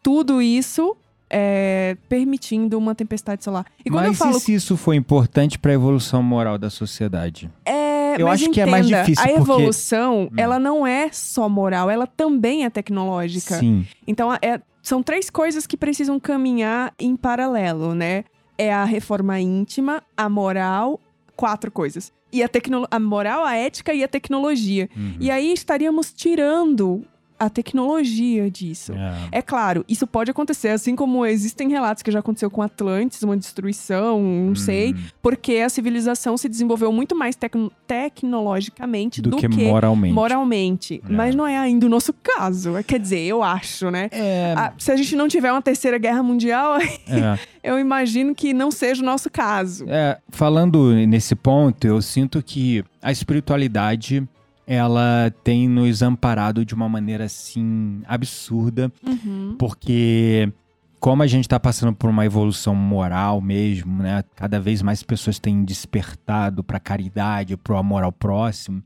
[0.04, 0.96] Tudo isso
[1.30, 3.66] é, permitindo uma tempestade solar.
[3.86, 4.38] E quando Mas eu falo.
[4.38, 7.50] e se isso foi importante para a evolução moral da sociedade?
[7.66, 10.36] É, Eu mas acho que é mais entenda, difícil, A porque- evolução, Hum.
[10.38, 13.56] ela não é só moral, ela também é tecnológica.
[13.58, 13.86] Sim.
[14.08, 18.24] Então, é- são três coisas que precisam caminhar em paralelo, né?
[18.58, 21.00] É a reforma íntima, a moral,
[21.36, 22.12] quatro coisas.
[22.32, 24.90] E a, tecno- a moral, a ética e a tecnologia.
[24.96, 25.14] Uhum.
[25.20, 27.04] E aí estaríamos tirando
[27.40, 28.92] a tecnologia disso.
[28.94, 29.40] É.
[29.40, 33.38] É claro, isso pode acontecer, assim como existem relatos que já aconteceu com Atlantis, uma
[33.38, 34.98] destruição, não sei, Hum.
[35.22, 40.14] porque a civilização se desenvolveu muito mais tecno- tecnologicamente do, Do, que, moralmente.
[40.14, 41.02] moralmente.
[41.08, 41.12] É.
[41.14, 42.74] Mas não é ainda o nosso caso.
[42.86, 44.10] Quer dizer, eu acho, né?
[44.12, 47.40] É, Ah, se a gente não tiver uma terceira guerra mundial, é.
[47.64, 49.86] eu imagino que não seja o nosso caso.
[49.88, 54.28] É, falando nesse ponto, eu sinto que a espiritualidade
[54.72, 59.56] ela tem nos amparado de uma maneira assim absurda, Uhum.
[59.58, 60.54] porque
[61.00, 64.24] como a gente está passando por uma evolução moral mesmo, né?
[64.36, 68.84] Cada vez mais pessoas têm despertado para caridade, para o amor ao próximo.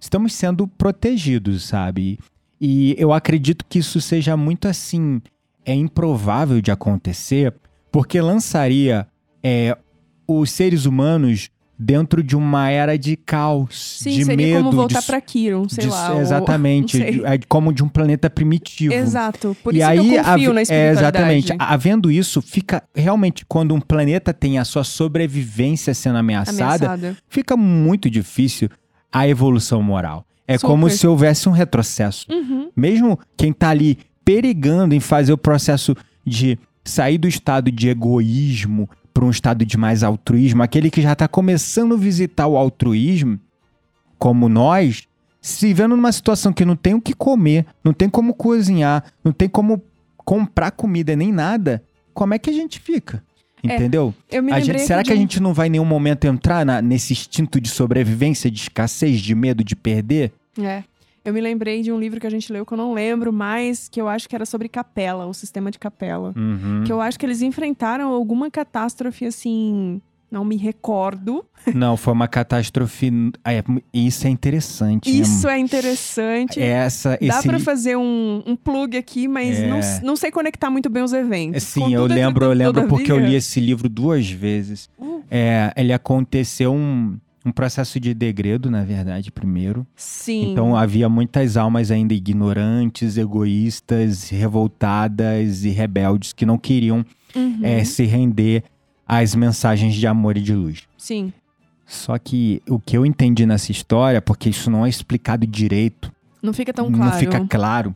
[0.00, 2.18] Estamos sendo protegidos, sabe?
[2.58, 5.20] E eu acredito que isso seja muito assim,
[5.62, 7.52] é improvável de acontecer,
[7.92, 9.06] porque lançaria
[9.42, 9.76] é,
[10.26, 11.50] os seres humanos
[11.80, 15.84] dentro de uma era de caos, Sim, de seria medo, como voltar pra Kiron, sei
[15.84, 16.12] de- lá.
[16.14, 18.92] ou- exatamente, de- é como de um planeta primitivo.
[18.92, 19.56] Exato.
[19.62, 21.52] Por e isso aí, que eu confio hav- na é, exatamente.
[21.58, 27.16] Havendo isso, fica realmente quando um planeta tem a sua sobrevivência sendo ameaçada, Ameaçada.
[27.28, 28.68] fica muito difícil
[29.12, 30.24] a evolução moral.
[30.46, 30.66] É Super.
[30.66, 32.26] como se houvesse um retrocesso.
[32.30, 32.70] Uhum.
[32.74, 35.94] Mesmo quem tá ali perigando em fazer o processo
[36.26, 38.88] de sair do estado de egoísmo
[39.18, 43.36] para um estado de mais altruísmo, aquele que já tá começando a visitar o altruísmo,
[44.16, 45.08] como nós,
[45.42, 49.32] se vendo numa situação que não tem o que comer, não tem como cozinhar, não
[49.32, 49.82] tem como
[50.18, 51.82] comprar comida nem nada,
[52.14, 53.20] como é que a gente fica?
[53.66, 54.14] É, Entendeu?
[54.30, 57.12] Lembrei gente, será que a de gente não vai em nenhum momento entrar na- nesse
[57.12, 60.30] instinto de sobrevivência, de escassez, de medo de perder?
[60.56, 60.84] É.
[61.24, 63.88] Eu me lembrei de um livro que a gente leu que eu não lembro mais,
[63.88, 66.32] que eu acho que era sobre capela, o sistema de capela.
[66.36, 66.84] Uhum.
[66.84, 70.00] Que eu acho que eles enfrentaram alguma catástrofe assim.
[70.30, 71.42] Não me recordo.
[71.74, 73.10] Não, foi uma catástrofe.
[73.44, 73.64] é,
[73.94, 75.08] isso é interessante.
[75.08, 76.60] Isso é interessante.
[76.60, 79.66] Essa, Dá esse, pra fazer um, um plug aqui, mas É.
[79.66, 81.62] não, não sei conectar muito bem os eventos.
[81.62, 84.90] Sim, eu lembro, eu lembro porque eu li esse livro duas vezes.
[84.98, 85.22] Uh.
[85.30, 87.16] É, ele aconteceu um,
[87.48, 89.86] um processo de degredo, na verdade, primeiro.
[89.96, 90.52] Sim.
[90.52, 97.04] Então havia muitas almas ainda ignorantes, egoístas, revoltadas e rebeldes que não queriam
[97.36, 97.60] Uhum.
[97.62, 98.64] é, se render
[99.06, 100.84] às mensagens de amor e de luz.
[100.96, 101.30] Sim.
[101.86, 106.10] Só que o que eu entendi nessa história, porque isso não é explicado direito,
[106.42, 107.10] Não fica tão claro.
[107.12, 107.94] não fica claro,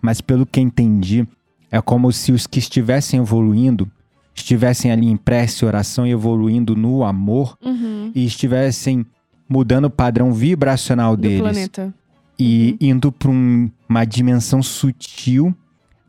[0.00, 1.26] mas pelo que entendi,
[1.70, 3.90] é como se os que estivessem evoluindo
[4.34, 8.10] estivessem ali em prece, oração e evoluindo no amor Uhum.
[8.14, 9.04] e estivessem
[9.48, 11.94] mudando o padrão vibracional Do deles planeta.
[12.38, 15.54] e indo para uma dimensão sutil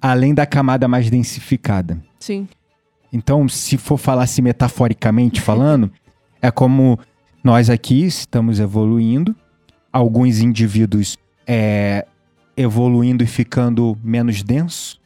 [0.02, 2.02] além da camada mais densificada.
[2.20, 2.48] Sim.
[3.14, 5.92] Então, se for falar assim metaforicamente falando,
[6.42, 6.98] é como
[7.44, 9.36] nós aqui estamos evoluindo,
[9.92, 12.06] alguns indivíduos é,
[12.56, 15.00] evoluindo e ficando menos denso,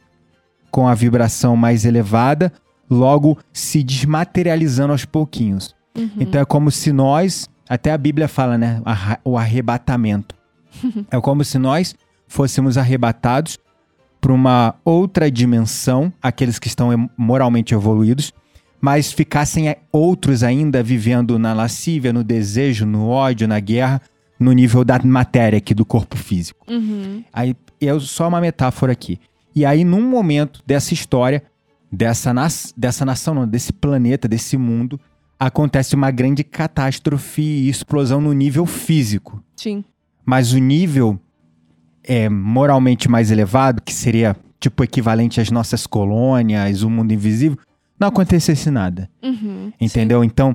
[0.70, 2.52] com a vibração mais elevada,
[2.88, 5.74] logo se desmaterializando aos pouquinhos.
[6.18, 8.82] Então é como se nós, até a Bíblia fala, né?
[9.24, 10.34] O arrebatamento.
[11.10, 11.94] é como se nós
[12.28, 13.58] fôssemos arrebatados
[14.20, 18.32] para uma outra dimensão, aqueles que estão moralmente evoluídos,
[18.80, 24.00] mas ficassem eh, outros ainda vivendo na lascívia, no desejo, no ódio, na guerra,
[24.38, 26.66] no nível da matéria aqui do corpo físico.
[26.70, 27.24] Uhum.
[27.32, 29.18] Aí é só uma metáfora aqui.
[29.54, 31.42] E aí, num momento dessa história,
[31.96, 35.00] dessa, nas, dessa nação, não, desse planeta, desse mundo,
[35.38, 39.42] acontece uma grande catástrofe e explosão no nível físico.
[39.56, 39.82] Sim.
[40.24, 41.18] Mas o nível
[42.04, 47.58] é, moralmente mais elevado, que seria tipo equivalente às nossas colônias, o mundo invisível,
[47.98, 49.08] não acontecesse nada.
[49.22, 49.72] Uhum.
[49.80, 50.22] Entendeu?
[50.22, 50.54] Então,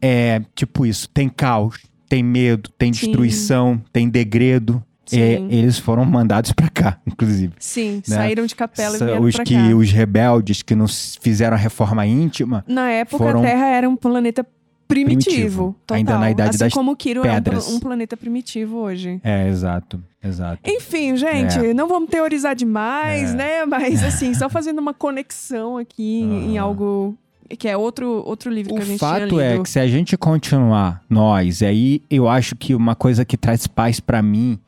[0.00, 3.06] é tipo isso: tem caos, tem medo, tem Sim.
[3.06, 4.82] destruição, tem degredo.
[5.04, 5.20] Sim.
[5.20, 7.52] É, eles foram mandados pra cá, inclusive.
[7.58, 8.16] Sim, né?
[8.16, 9.76] saíram de capela e Sa- vieram os pra que cá.
[9.76, 13.96] os rebeldes que não fizeram a reforma íntima, Na época, foram- a Terra era um
[13.96, 14.46] planeta
[14.88, 15.24] primitivo.
[15.24, 15.76] Primitivo.
[15.86, 15.96] total.
[15.96, 17.68] Ainda na idade assim das como o Kiro é um, pedras.
[17.68, 19.18] um planeta primitivo hoje.
[19.24, 20.60] é exato, exato.
[20.70, 21.72] Enfim, gente, É.
[21.74, 23.34] não vamos teorizar demais, É.
[23.34, 23.64] né?
[23.66, 26.66] Mas assim, só fazendo uma conexão aqui em, em Aham.
[26.66, 27.18] algo
[27.58, 29.62] que é outro, outro livro O que a gente fato tinha é lido.
[29.64, 33.98] que se a gente continuar nós, aí eu acho que uma coisa que traz paz
[34.00, 34.58] pra mim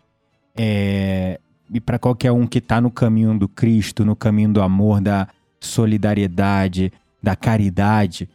[0.57, 1.41] é
[1.73, 5.27] e pra qualquer um que tá no caminho do Cristo, no caminho do amor, da
[5.59, 6.93] solidariedade,
[7.23, 8.29] da caridade,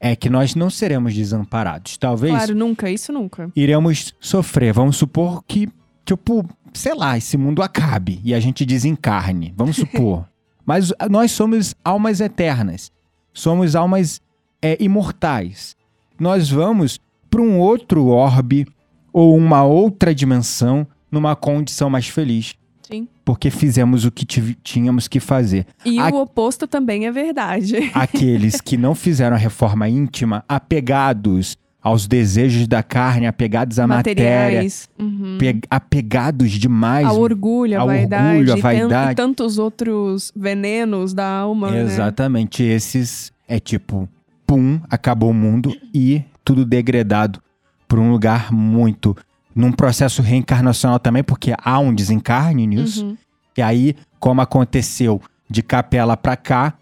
[0.00, 1.96] é que nós não seremos desamparados.
[1.96, 3.50] Talvez Claro, nunca, isso nunca.
[3.54, 4.72] iremos sofrer.
[4.72, 5.68] Vamos supor que,
[6.04, 9.52] tipo, sei lá, esse mundo acabe e a gente desencarne.
[9.56, 10.26] Vamos supor.
[10.64, 12.92] Mas nós somos almas eternas.
[13.34, 14.20] Somos almas
[14.62, 15.76] é, imortais.
[16.18, 18.66] Nós vamos para um outro orbe
[19.12, 22.54] ou uma outra dimensão numa condição mais feliz.
[22.82, 23.06] Sim.
[23.24, 24.24] Porque fizemos o que
[24.62, 25.66] tínhamos que fazer.
[25.84, 27.76] E A- o oposto também é verdade.
[27.92, 34.24] Aqueles que não fizeram a reforma íntima, apegados aos desejos da carne, apegados à matéria,
[34.24, 34.88] Materiais.
[34.98, 35.36] Uhum.
[35.38, 37.06] pe- apegados demais.
[37.06, 39.12] Ao orgulho, a ao vaidade, orgulho, a vaidade.
[39.12, 41.82] E, tantos outros venenos da alma, né?
[41.82, 42.62] Exatamente.
[42.62, 44.08] Esses é tipo,
[44.46, 47.40] pum, acabou o mundo e tudo degradado
[47.86, 49.14] para um lugar muito.
[49.58, 53.04] Num processo reencarnacional também, porque há um desencarne nisso.
[53.04, 53.16] Uhum.
[53.56, 56.74] E aí, como aconteceu de capela para cá,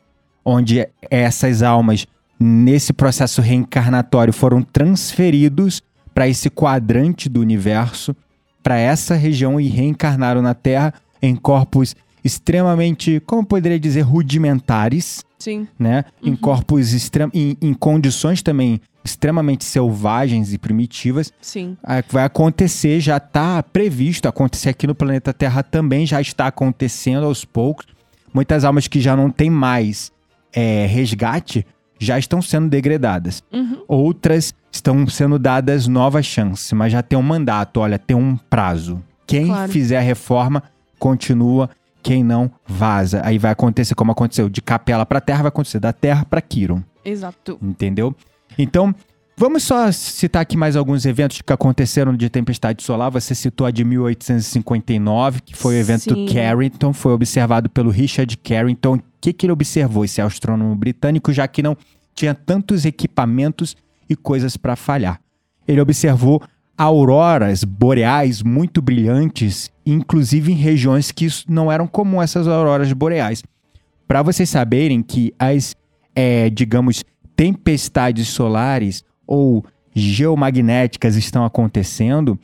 [0.45, 2.07] onde essas almas,
[2.39, 8.15] nesse processo reencarnatório, foram transferidos para esse quadrante do universo,
[8.63, 11.97] para essa região e reencarnaram na Terra em corpos
[12.27, 15.67] extremamente, como eu poderia dizer, rudimentares, Sim.
[15.79, 16.05] né?
[16.23, 21.33] Em corpos extrem em, em condições também extremamente selvagens e primitivas.
[21.41, 21.77] Sim.
[21.83, 27.25] Ah, Vai acontecer, já está previsto acontecer aqui no planeta Terra também, já está acontecendo
[27.25, 27.87] aos poucos.
[28.35, 30.11] Muitas almas que já não têm mais
[30.53, 31.65] é, resgate
[31.99, 33.43] já estão sendo degradadas.
[33.53, 33.83] Uhum.
[33.89, 39.03] Outras estão sendo dadas novas chances, mas já tem um mandato, olha, tem um prazo.
[39.27, 39.73] Quem Claro.
[39.73, 40.63] fizer a reforma
[40.99, 41.71] continua,
[42.07, 43.21] quem não vaza.
[43.25, 46.81] Aí vai acontecer como aconteceu de Capela para Terra, vai acontecer da Terra para Kiron
[47.05, 47.59] Exato.
[47.61, 48.15] entendeu?
[48.57, 48.95] Então,
[49.37, 53.11] vamos só citar aqui mais alguns eventos que aconteceram de tempestade solar.
[53.11, 56.27] Você citou a de 1859, que foi o evento Sim.
[56.33, 58.95] Carrington, foi observado pelo Richard Carrington.
[58.95, 61.77] O que, que ele observou, esse astrônomo britânico, já que não
[62.15, 63.77] tinha tantos equipamentos
[64.09, 65.21] e coisas para falhar?
[65.67, 66.41] Ele observou
[66.77, 73.43] auroras boreais muito brilhantes, inclusive em regiões que não eram comum essas auroras boreais.
[74.07, 75.75] Para vocês saberem que as,
[76.15, 77.05] é, digamos,
[77.35, 79.65] tempestades solares ou
[79.95, 82.39] geomagnéticas estão acontecendo,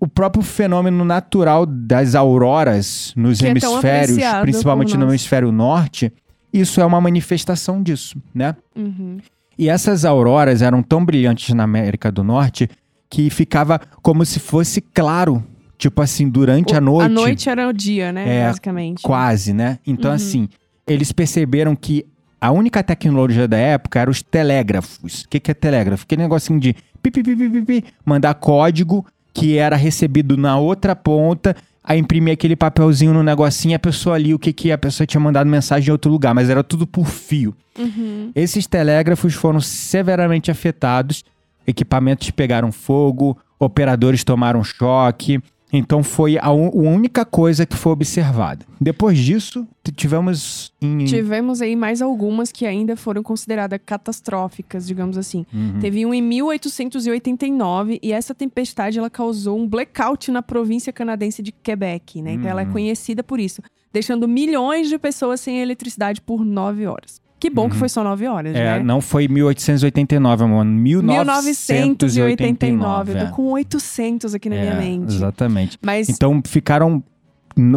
[0.00, 6.12] o próprio fenômeno natural das auroras nos Que é hemisférios, apreciado principalmente no hemisfério norte,
[6.52, 8.56] isso é uma manifestação disso, né?
[8.76, 9.18] Uhum.
[9.58, 12.68] E essas auroras eram tão brilhantes na América do Norte
[13.10, 15.42] que ficava como se fosse claro,
[15.78, 17.06] tipo assim, durante a noite.
[17.06, 18.40] A noite era o dia, né?
[18.42, 19.02] É, basicamente.
[19.02, 19.78] Quase, né?
[19.86, 20.16] Então, Uhum.
[20.16, 20.48] assim,
[20.86, 22.04] eles perceberam que
[22.40, 25.22] a única tecnologia da época era os telégrafos.
[25.22, 26.04] O que, que é telégrafo?
[26.04, 31.98] Aquele negocinho de pi, pi, pi, mandar código que era recebido na outra ponta, aí
[31.98, 34.72] imprimir aquele papelzinho no negocinho, a pessoa ali, o que que?
[34.72, 37.54] A pessoa tinha mandado mensagem em outro lugar, mas era tudo por fio.
[37.78, 38.32] Uhum.
[38.34, 41.24] Esses telégrafos foram severamente afetados,
[41.68, 45.40] equipamentos pegaram fogo, operadores tomaram choque.
[45.70, 48.64] Então foi a, a única coisa que foi observada.
[48.80, 51.04] Depois disso, tivemos em.
[51.04, 55.44] Tivemos aí mais algumas que ainda foram consideradas catastróficas, digamos assim.
[55.52, 55.78] Uhum.
[55.78, 61.52] Teve um em 1889 e essa tempestade ela causou um blackout na província canadense de
[61.52, 62.32] Quebec, né?
[62.32, 62.72] Então ela é Uhum.
[62.72, 63.60] conhecida por isso,
[63.92, 67.20] deixando milhões de pessoas sem eletricidade por nove horas.
[67.40, 67.78] Que bom que Uhum.
[67.78, 68.82] foi só 9 horas, É, né?
[68.82, 70.64] não foi 1889, amor.
[70.64, 72.22] 1989.
[72.22, 73.12] 1989.
[73.12, 73.30] Eu tô é.
[73.30, 75.14] com 800 aqui na minha É, mente.
[75.14, 75.78] Exatamente.
[75.82, 77.02] Mas Então ficaram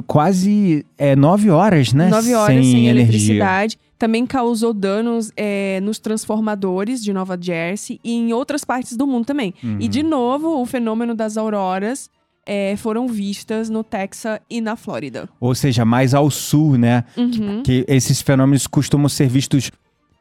[0.08, 2.10] quase é, nove horas, né?
[2.10, 2.92] 9 horas sem, energia.
[2.92, 3.78] eletricidade.
[3.98, 9.26] Também causou danos é, nos transformadores de Nova Jersey e em outras partes do mundo
[9.26, 9.54] também.
[9.64, 9.78] Uhum.
[9.80, 12.10] E de novo, o fenômeno das auroras
[12.46, 15.30] é, foram vistas no Texas e na Flórida.
[15.40, 17.04] Ou seja, mais ao sul, né?
[17.18, 17.62] Uhum.
[17.64, 19.72] Que esses fenômenos costumam ser vistos.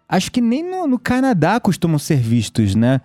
[0.09, 3.01] Acho que nem no, no Canadá costumam ser vistos, né?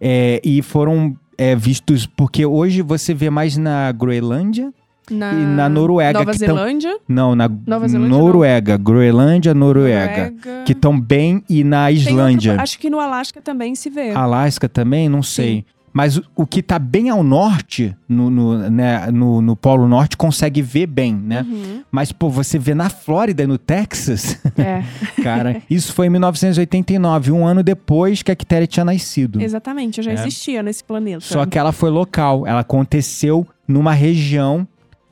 [0.00, 4.72] É, e foram é, vistos porque hoje você vê mais na Groenlândia
[5.10, 6.18] Na, e na Noruega.
[6.20, 6.98] Nova que tão- Zelândia.
[7.08, 8.24] Não, na Nova Zelândia, não.
[8.24, 8.76] Noruega.
[8.76, 10.32] Groenlândia, Noruega.
[10.64, 12.60] Que estão bem e na Tem outro- Islândia.
[12.60, 14.10] acho que no Alasca também se vê.
[14.12, 15.64] Alasca também, não sei.
[15.92, 20.62] Mas o, que tá bem ao norte, no, no, né, no, no Polo Norte, consegue
[20.62, 21.42] ver bem, né?
[21.48, 21.82] Uhum.
[21.90, 24.84] Mas, pô, você vê na Flórida e no Texas, É,
[25.22, 29.40] cara, isso foi em 1989, um ano depois que a Quitéria tinha nascido.
[29.42, 29.98] exatamente.
[29.98, 30.14] Eu já É.
[30.14, 31.20] existia nesse planeta.
[31.20, 34.66] Só que ela foi local, ela aconteceu numa região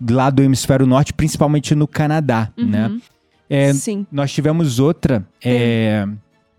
[0.09, 2.67] lá do hemisfério norte, principalmente no Canadá, Uhum.
[2.67, 3.01] né?
[3.51, 4.07] É, Sim.
[4.13, 6.07] nós tivemos outra, é,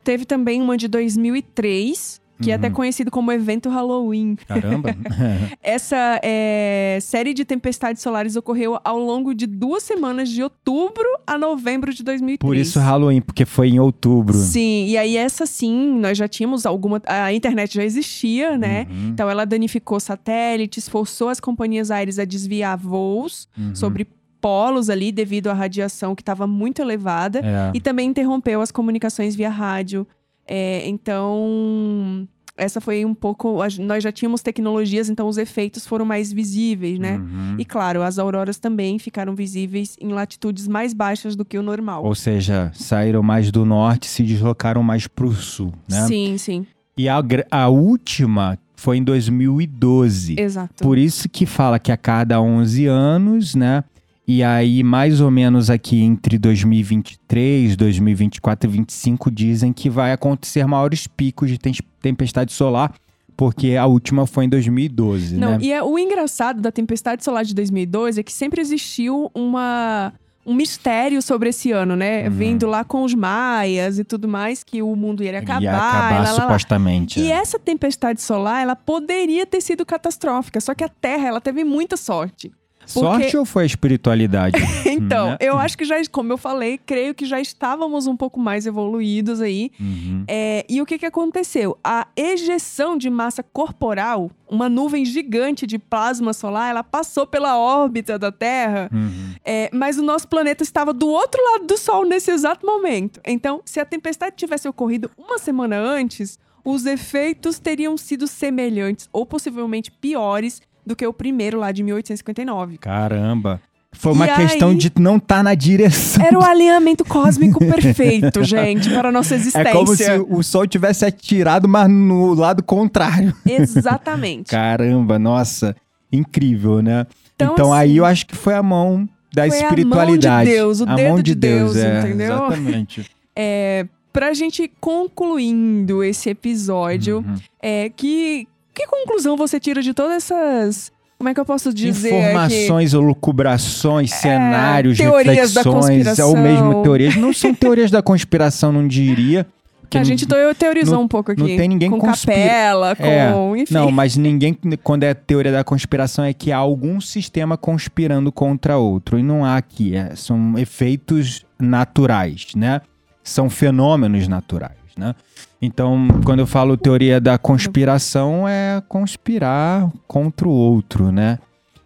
[0.04, 2.74] Teve também uma de 2003, que é até Uhum.
[2.74, 4.36] conhecido como evento Halloween.
[4.48, 4.96] caramba,
[5.62, 11.38] Essa é, série de tempestades solares ocorreu ao longo de duas semanas, de outubro a
[11.38, 12.40] novembro de 2003.
[12.40, 14.38] por isso Halloween, porque foi em outubro.
[14.38, 17.02] Sim, e aí essa sim, nós já tínhamos alguma.
[17.06, 18.88] A internet já existia, né?
[18.90, 23.76] Uhum, Então ela danificou satélites, forçou as companhias aéreas a desviar voos uhum.
[23.76, 24.08] sobre
[24.42, 27.40] polos ali devido à radiação que estava muito elevada.
[27.40, 27.72] É.
[27.74, 30.08] E também interrompeu as comunicações via rádio.
[30.50, 32.28] É, então,
[32.58, 33.60] essa foi um pouco.
[33.80, 37.18] Nós já tínhamos tecnologias, então os efeitos foram mais visíveis, né?
[37.18, 37.56] Uhum.
[37.60, 42.04] E claro, as auroras também ficaram visíveis em latitudes mais baixas do que o normal.
[42.04, 46.06] Ou seja, saíram mais do norte e se deslocaram mais pro sul, né?
[46.08, 46.66] Sim, sim,
[46.98, 47.22] E a,
[47.52, 50.36] a última foi em 2012.
[50.40, 50.84] exato.
[50.84, 53.84] Por isso que fala que a cada 11 anos, né?
[54.32, 60.68] E aí, mais ou menos aqui entre 2023, 2024 e 2025, dizem que vai acontecer
[60.68, 62.94] maiores picos de tem- tempestade solar,
[63.36, 65.58] porque a última foi em 2012, Não, né?
[65.60, 70.14] e é, o engraçado da tempestade solar de 2012 é que sempre existiu uma,
[70.46, 72.26] um mistério sobre esse ano, né?
[72.26, 72.30] Uhum.
[72.30, 75.64] Vindo lá com os maias e tudo mais, que o mundo ia acabar.
[75.64, 76.42] Ia e acabar lá, lá, lá.
[76.42, 77.20] supostamente.
[77.20, 77.36] E é.
[77.36, 81.98] essa tempestade solar, ela poderia ter sido catastrófica, só que a Terra, ela teve muita
[81.98, 82.52] sorte.
[82.92, 84.58] Sorte ou foi a espiritualidade?
[84.86, 85.38] Então, Né?
[85.40, 89.40] eu acho que já, como eu falei, creio que já estávamos um pouco mais evoluídos
[89.42, 89.72] aí.
[89.80, 90.24] Uhum.
[90.28, 91.78] É, e o que, que aconteceu?
[91.84, 98.18] A ejeção de massa corporal, uma nuvem gigante de plasma solar, ela passou pela órbita
[98.20, 99.34] da Terra, Uhum.
[99.46, 103.20] é, mas o nosso planeta estava do outro lado do Sol nesse exato momento.
[103.26, 109.26] Então, se a tempestade tivesse ocorrido uma semana antes, os efeitos teriam sido semelhantes ou
[109.26, 112.78] possivelmente piores do que o primeiro lá de 1859.
[112.80, 113.62] Caramba.
[113.92, 116.24] Foi uma E questão aí- de não estar na direção.
[116.24, 119.68] Era o alinhamento cósmico perfeito, gente, para a nossa existência.
[119.70, 123.34] É como se o sol tivesse atirado, mas no lado contrário.
[123.48, 124.52] Exatamente.
[124.52, 125.76] Caramba, nossa.
[126.12, 127.06] Incrível, né?
[127.36, 129.82] Então, Então, assim, aí eu acho que foi a mão da foi a mão de
[129.82, 130.50] espiritualidade.
[130.50, 132.34] Deus, o a dedo mão de de Deus, Deus, é, entendeu?
[132.36, 133.06] Exatamente.
[133.42, 137.36] É, pra gente concluindo esse episódio, Uhum.
[137.62, 138.48] é, que,
[138.80, 140.92] que conclusão você tira de todas essas.
[141.18, 142.14] Como é que eu posso dizer?
[142.14, 142.28] aqui?
[142.30, 145.74] Informações, lucubrações, cenários, teorias da reflexões,
[146.06, 146.30] conspiração.
[146.30, 147.16] ou mesmo teorias.
[147.18, 149.46] Não são teorias da conspiração, não diria.
[149.82, 151.42] porque A não- gente teo- teorizou não- um pouco aqui.
[151.42, 153.56] não tem ninguém com conspira- capela, É, com.
[153.58, 153.74] Enfim.
[153.74, 158.78] Não, mas ninguém, quando é teoria da conspiração, é que há algum sistema conspirando contra
[158.78, 159.18] outro.
[159.18, 159.96] E não há aqui.
[159.96, 162.82] é- são efeitos naturais, né?
[163.24, 165.16] São fenômenos naturais, né?
[165.62, 171.40] Então, quando eu falo teoria da conspiração, é conspirar contra o outro, né?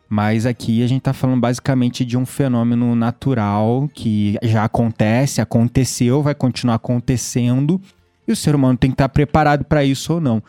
[0.09, 6.21] Mas aqui a gente tá falando basicamente de um fenômeno natural que já acontece, aconteceu,
[6.21, 7.81] vai continuar acontecendo.
[8.27, 10.41] E o ser humano tem que estar preparado para isso ou não.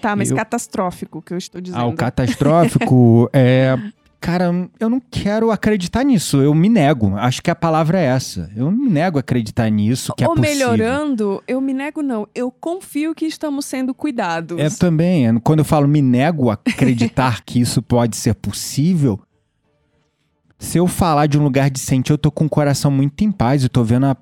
[0.00, 1.80] Tá, mas eu- catastrófico que eu estou dizendo.
[1.80, 3.78] Ah, o catastrófico é.
[4.22, 6.40] Cara, eu não quero acreditar nisso.
[6.40, 7.16] Eu me nego.
[7.16, 8.48] Acho que a palavra é essa.
[8.54, 10.56] Eu me nego a acreditar nisso, que é Ou possível.
[10.70, 12.28] melhorando, eu me nego, não.
[12.32, 14.56] Eu confio que estamos sendo cuidados.
[14.60, 15.26] É também.
[15.26, 19.18] é, Quando eu falo me nego a acreditar que isso pode ser possível,
[20.56, 23.64] se eu falar de um lugar decente, eu tô com o coração muito em paz.
[23.64, 24.16] Eu tô vendo a.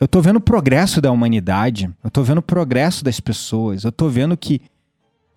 [0.00, 1.88] Eu tô vendo o progresso da humanidade.
[2.02, 3.84] Eu tô vendo o progresso das pessoas.
[3.84, 4.60] Eu tô vendo que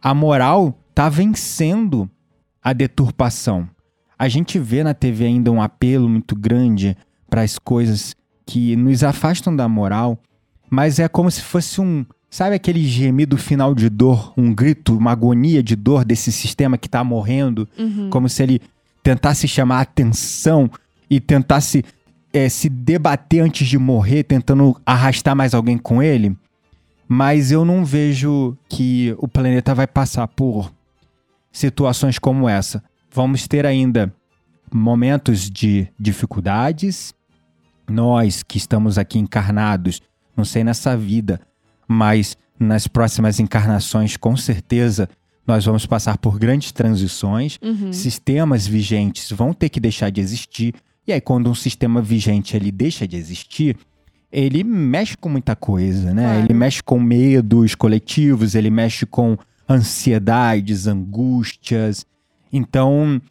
[0.02, 2.10] a moral tá vencendo
[2.64, 3.68] a deturpação.
[4.18, 6.96] A gente vê na TV ainda um apelo muito grande
[7.30, 10.20] para as coisas que nos afastam da moral,
[10.70, 12.06] mas é como se fosse um.
[12.30, 16.88] Sabe aquele gemido final de dor, um grito, uma agonia de dor desse sistema que
[16.88, 17.68] tá morrendo?
[17.78, 18.10] Uhum.
[18.10, 18.62] Como se ele
[19.04, 20.70] tentasse chamar a atenção
[21.10, 21.84] e tentasse
[22.32, 26.36] é, se debater antes de morrer, tentando arrastar mais alguém com ele.
[27.08, 30.72] Mas eu não vejo que o planeta vai passar por
[31.52, 32.84] situações como essa.
[33.14, 34.14] Vamos ter ainda
[34.74, 37.14] momentos de dificuldades.
[37.90, 40.02] Nós que estamos aqui encarnados,
[40.36, 41.42] não sei nessa vida,
[41.88, 45.10] mas nas próximas encarnações, com certeza,
[45.46, 47.58] nós vamos passar por grandes transições.
[47.62, 47.92] Uhum.
[47.92, 50.76] Sistemas vigentes vão ter que deixar de existir.
[51.06, 53.76] E aí, quando um sistema vigente ele deixa de existir,
[54.32, 56.40] ele mexe com muita coisa, né?
[56.40, 59.38] Ele mexe com medos coletivos, ele mexe com
[59.72, 62.06] ansiedades, angústias.
[62.52, 63.22] Então,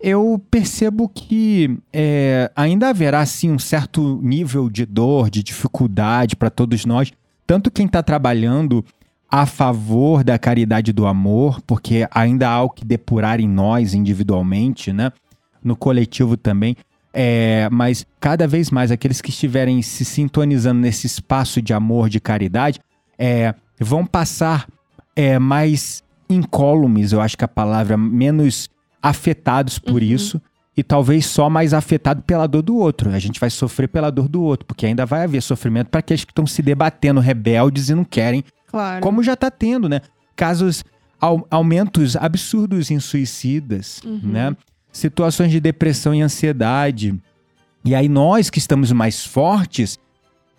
[0.00, 6.50] eu percebo que é, ainda haverá sim um certo nível de dor, de dificuldade para
[6.50, 7.12] todos nós,
[7.46, 8.84] tanto quem está trabalhando
[9.30, 14.92] a favor da caridade do amor, porque ainda há o que depurar em nós individualmente,
[14.92, 15.12] né?
[15.62, 16.76] No coletivo também.
[17.12, 22.20] É, mas cada vez mais aqueles que estiverem se sintonizando nesse espaço de amor, de
[22.20, 22.80] caridade,
[23.18, 24.66] é, vão passar
[25.18, 28.70] é, mais incólumes, eu acho que a palavra, menos
[29.02, 30.40] afetados por isso,
[30.76, 33.10] e talvez só mais afetado pela dor do outro.
[33.10, 36.24] A gente vai sofrer pela dor do outro, porque ainda vai haver sofrimento para aqueles
[36.24, 39.02] que estão se debatendo rebeldes e não querem Claro.
[39.02, 40.02] como já tá tendo, né?
[40.36, 40.84] Casos,
[41.20, 44.54] au- aumentos absurdos em suicidas, né?
[44.92, 47.18] Situações de depressão e ansiedade.
[47.84, 49.98] E aí nós que estamos mais fortes,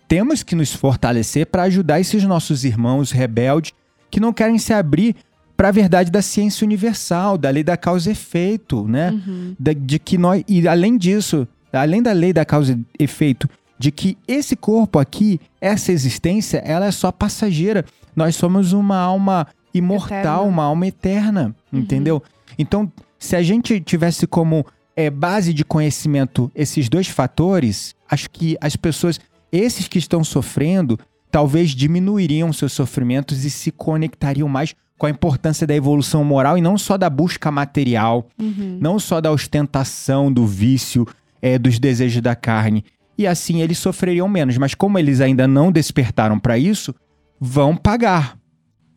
[0.06, 3.72] temos que nos fortalecer para ajudar esses nossos irmãos rebeldes
[4.10, 5.14] que não querem se abrir
[5.56, 9.12] para a verdade da ciência universal, da lei da causa e efeito, né?
[9.58, 13.48] Da- de que nós e além disso, além da lei da causa e efeito,
[13.78, 17.84] de que esse corpo aqui, essa existência, ela é só passageira.
[18.16, 20.40] Nós somos uma alma imortal, Eterna.
[20.42, 22.22] uma alma eterna, entendeu?
[22.58, 28.56] Então, se a gente tivesse como é, base de conhecimento esses dois fatores, acho que
[28.60, 29.20] as pessoas,
[29.52, 30.98] esses que estão sofrendo,
[31.30, 36.60] talvez diminuiriam seus sofrimentos e se conectariam mais com a importância da evolução moral e
[36.60, 38.78] não só da busca material, Uhum.
[38.80, 41.06] não só da ostentação, do vício,
[41.40, 42.84] é, dos desejos da carne.
[43.16, 44.58] E assim eles sofreriam menos.
[44.58, 46.94] Mas como eles ainda não despertaram para isso,
[47.40, 48.36] vão pagar.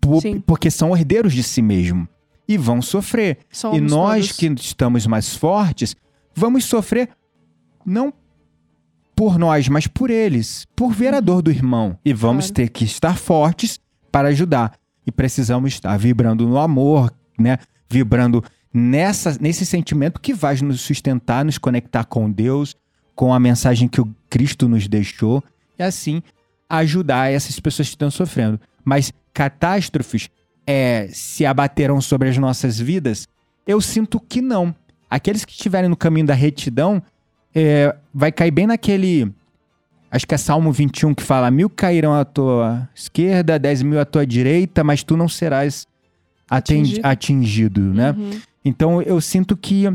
[0.01, 2.07] Por- porque são herdeiros de si mesmo.
[2.47, 3.37] E vão sofrer.
[3.49, 4.37] Somos e nós todos.
[4.37, 5.95] que estamos mais fortes,
[6.35, 7.09] vamos sofrer
[7.85, 8.13] não
[9.15, 11.97] por nós, mas por eles, por ver a dor do irmão.
[12.03, 12.55] E vamos Claro.
[12.55, 13.79] ter que estar fortes
[14.11, 14.73] para ajudar.
[15.05, 17.57] E precisamos estar vibrando no amor, né?
[17.89, 18.43] Vibrando
[18.73, 22.75] nessa, nesse sentimento que vai nos sustentar, nos conectar com Deus,
[23.15, 25.43] com a mensagem que o Cristo nos deixou,
[25.77, 26.23] e assim
[26.69, 28.59] ajudar essas pessoas que estão sofrendo.
[28.83, 30.29] Mas catástrofes
[30.65, 33.27] é, se abaterão sobre as nossas vidas?
[33.67, 34.73] Eu sinto que não.
[35.09, 37.01] Aqueles que estiverem no caminho da retidão
[37.53, 39.31] é, vai cair bem naquele.
[40.09, 44.05] Acho que é Salmo 21 que fala: mil cairão à tua esquerda, dez mil à
[44.05, 45.87] tua direita, mas tu não serás
[46.49, 46.99] Atingido.
[47.03, 48.11] atingido, né?
[48.11, 48.41] Uhum.
[48.63, 49.85] Então eu sinto que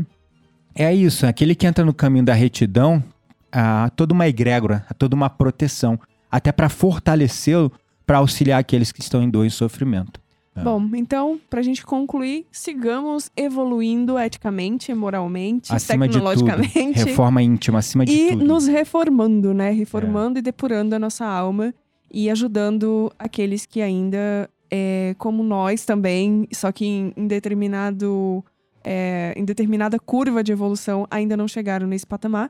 [0.75, 1.25] é isso.
[1.25, 3.03] Aquele que entra no caminho da retidão,
[3.51, 5.99] há toda uma egrégora, há toda uma proteção,
[6.31, 7.71] até para fortalecê-lo,
[8.05, 10.19] para auxiliar aqueles que estão em dor e sofrimento.
[10.59, 10.63] É.
[10.63, 16.99] Bom, então, pra gente concluir, sigamos evoluindo eticamente, moralmente, Acima tecnologicamente.
[17.03, 18.45] reforma íntima, acima de e tudo.
[18.45, 19.71] nos reformando, né?
[19.71, 20.39] Reformando É.
[20.39, 21.73] e depurando a nossa alma
[22.11, 28.43] e ajudando aqueles que ainda, é, como nós também, só que em, em determinado,
[28.83, 32.49] é, em determinada curva de evolução, ainda não chegaram nesse patamar.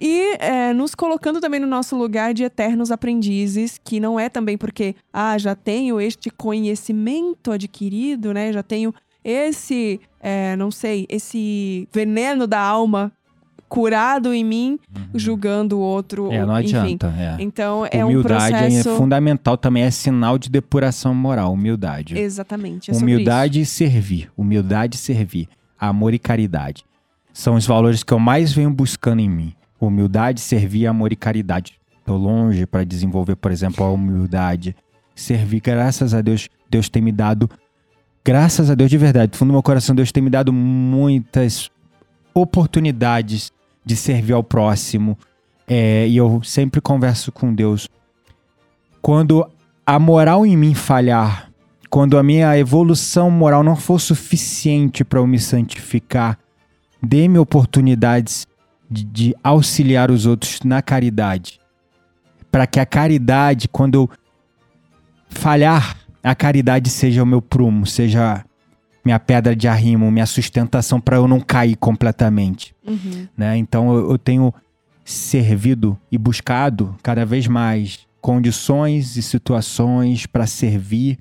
[0.00, 4.58] E é, nos colocando também no nosso lugar de eternos aprendizes, que não é também
[4.58, 8.52] porque, ah, já tenho este conhecimento adquirido, né?
[8.52, 8.92] Já tenho
[9.24, 13.12] esse, é, não sei, esse veneno da alma
[13.72, 14.78] curado em mim,
[15.14, 16.26] julgando o outro.
[16.26, 16.32] Uhum.
[16.32, 16.76] É, não enfim.
[16.76, 17.14] adianta.
[17.16, 17.36] É.
[17.38, 18.90] Então é um Humildade processo.
[18.90, 22.18] é fundamental também, é sinal de depuração moral, humildade.
[22.18, 22.90] Exatamente.
[22.90, 24.30] É humildade e servir.
[24.36, 25.48] Humildade e servir.
[25.80, 26.84] Amor e caridade.
[27.32, 29.54] São os valores que eu mais venho buscando em mim.
[29.86, 31.78] Humildade, servir, amor e caridade.
[32.04, 34.76] Tô longe para desenvolver, por exemplo, a humildade.
[35.14, 37.48] Servir, graças a Deus, Deus tem me dado.
[38.24, 41.70] Graças a Deus de verdade, do fundo do meu coração, Deus tem me dado muitas
[42.32, 43.50] oportunidades
[43.84, 45.18] de servir ao próximo.
[45.66, 47.88] É, e eu sempre converso com Deus.
[49.00, 49.44] Quando
[49.84, 51.50] a moral em mim falhar,
[51.90, 56.38] quando a minha evolução moral não for suficiente para eu me santificar,
[57.02, 58.46] dê-me oportunidades
[58.92, 61.58] de, de auxiliar os outros na caridade.
[62.50, 64.10] Para que a caridade, quando eu
[65.28, 68.44] falhar, a caridade seja o meu prumo, seja
[69.04, 73.26] minha pedra de arrimo, minha sustentação para eu não cair completamente, Uhum.
[73.36, 73.56] né?
[73.56, 74.54] Então eu, eu tenho
[75.04, 81.18] servido e buscado cada vez mais condições e situações para servir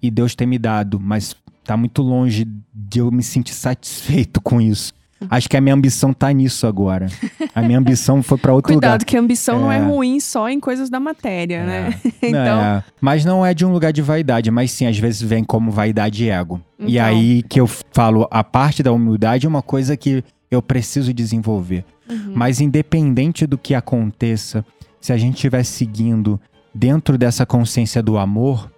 [0.00, 4.60] e Deus tem me dado, mas tá muito longe de eu me sentir satisfeito com
[4.60, 4.94] isso.
[5.30, 7.06] Acho que a minha ambição tá nisso agora.
[7.54, 8.90] A minha ambição foi para outro lugar.
[8.90, 9.80] Cuidado, que a ambição não é É.
[9.80, 11.98] ruim só em coisas da matéria, né?
[12.22, 12.28] É.
[12.28, 15.42] então, É, mas não é de um lugar de vaidade, mas sim, às vezes vem
[15.42, 16.60] como vaidade e ego.
[16.78, 17.06] E Então.
[17.06, 21.84] aí que eu falo, a parte da humildade é uma coisa que eu preciso desenvolver.
[22.08, 22.32] Uhum.
[22.34, 24.64] Mas independente do que aconteça,
[25.00, 26.38] se a gente estiver seguindo
[26.74, 28.70] dentro dessa consciência do amor,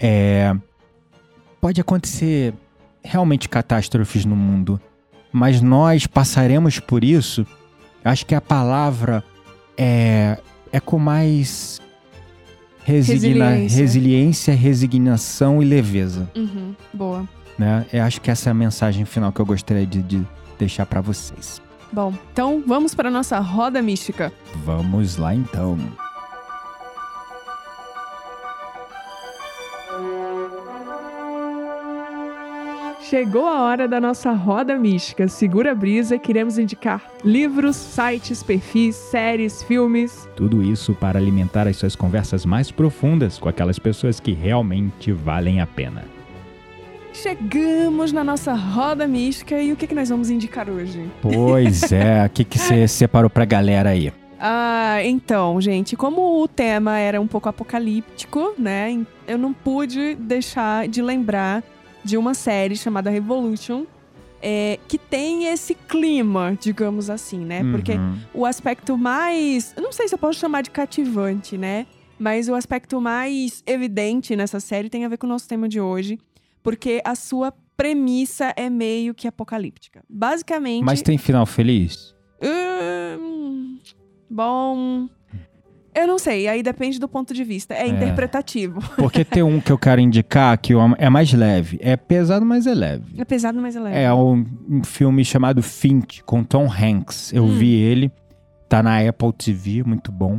[0.00, 0.54] é,
[1.60, 2.54] pode acontecer
[3.04, 4.80] realmente catástrofes no mundo,
[5.36, 7.46] mas nós passaremos por isso.
[8.04, 9.22] Acho que a palavra
[9.76, 10.38] é,
[10.72, 11.80] é com mais
[12.84, 13.78] resigna- Resiliência.
[13.82, 16.30] resiliência, resignação e leveza.
[16.34, 16.74] Uhum.
[16.92, 17.28] Boa.
[17.58, 17.84] Né?
[17.92, 20.22] Eu acho que essa é a mensagem final que eu gostaria de, de
[20.58, 21.60] deixar para vocês.
[21.92, 24.32] Bom, então vamos para a nossa roda mística.
[24.64, 25.78] Vamos lá então.
[33.08, 35.28] Chegou a hora da nossa roda mística.
[35.28, 40.28] Segura a brisa, queremos indicar livros, sites, perfis, séries, filmes.
[40.34, 45.60] Tudo isso para alimentar as suas conversas mais profundas com aquelas pessoas que realmente valem
[45.60, 46.02] a pena.
[47.12, 51.08] Chegamos na nossa roda mística e o que, que nós vamos indicar hoje?
[51.22, 54.12] Pois é, o que, que você separou pra galera aí?
[54.38, 59.00] Ah, então, gente, como o tema era um pouco apocalíptico, né?
[59.28, 61.62] Eu não pude deixar de lembrar
[62.06, 63.84] de uma série chamada Revolution,
[64.40, 67.62] é, que tem esse clima, digamos assim, né?
[67.72, 68.16] Porque Uhum.
[68.32, 69.74] o aspecto mais.
[69.76, 71.86] Eu não sei se eu posso chamar de cativante, né?
[72.18, 75.80] Mas o aspecto mais evidente nessa série tem a ver com o nosso tema de
[75.80, 76.18] hoje,
[76.62, 80.02] porque a sua premissa é meio que apocalíptica.
[80.08, 80.84] Basicamente.
[80.84, 82.14] Mas tem final feliz?
[82.40, 83.78] Hum,
[84.30, 85.08] bom.
[85.96, 87.72] Eu não sei, aí depende do ponto de vista.
[87.72, 88.80] É, interpretativo.
[88.96, 91.78] Porque tem um que eu quero indicar que é mais leve.
[91.80, 93.14] É pesado, mas é leve.
[93.18, 93.98] É pesado, mas é leve.
[93.98, 94.44] É um,
[94.84, 97.32] filme chamado Finch, com Tom Hanks.
[97.32, 97.56] Eu Hum.
[97.56, 98.12] vi ele,
[98.68, 100.38] tá na Apple TV, muito bom.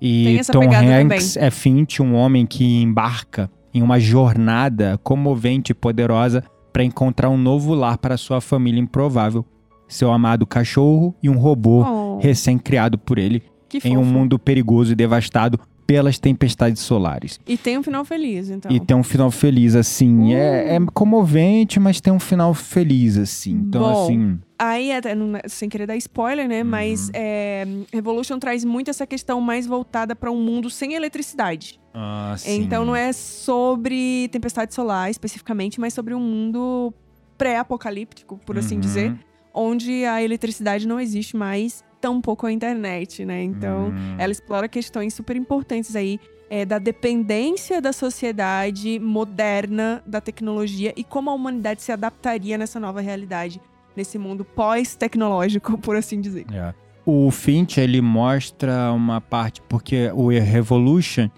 [0.00, 6.44] E Tom Hanks é Finch, um homem que embarca em uma jornada comovente e poderosa
[6.72, 9.44] para encontrar um novo lar para sua família improvável.
[9.88, 13.42] Seu amado cachorro e um robô Oh, recém-criado por ele
[13.80, 17.38] que em um mundo perigoso e devastado pelas tempestades solares.
[17.46, 18.70] E tem um final feliz, então.
[18.70, 20.32] E tem um final feliz, assim.
[20.32, 23.50] É, é comovente, mas tem um final feliz, assim.
[23.52, 24.04] Então, Bom.
[24.04, 24.38] assim.
[24.58, 26.62] Aí, até, não- sem querer dar spoiler, né?
[26.62, 27.10] Mas Uhum.
[27.14, 31.80] é, Revolution traz muito essa questão mais voltada para um mundo sem eletricidade.
[31.92, 36.94] Ah, Então não é sobre tempestade solar especificamente, mas sobre um mundo
[37.36, 38.80] pré-apocalíptico, por assim Uhum.
[38.80, 39.14] dizer,
[39.52, 43.42] onde a eletricidade não existe mais, tampouco a internet, né?
[43.44, 44.16] Então, Hum.
[44.18, 46.18] ela explora questões super importantes aí
[46.50, 52.78] é, da dependência da sociedade moderna da tecnologia e como a humanidade se adaptaria nessa
[52.78, 53.58] nova realidade,
[53.96, 56.44] nesse mundo pós-tecnológico, por assim dizer.
[56.52, 56.74] É.
[57.06, 61.28] O Finch, ele mostra uma parte, porque o Revolution,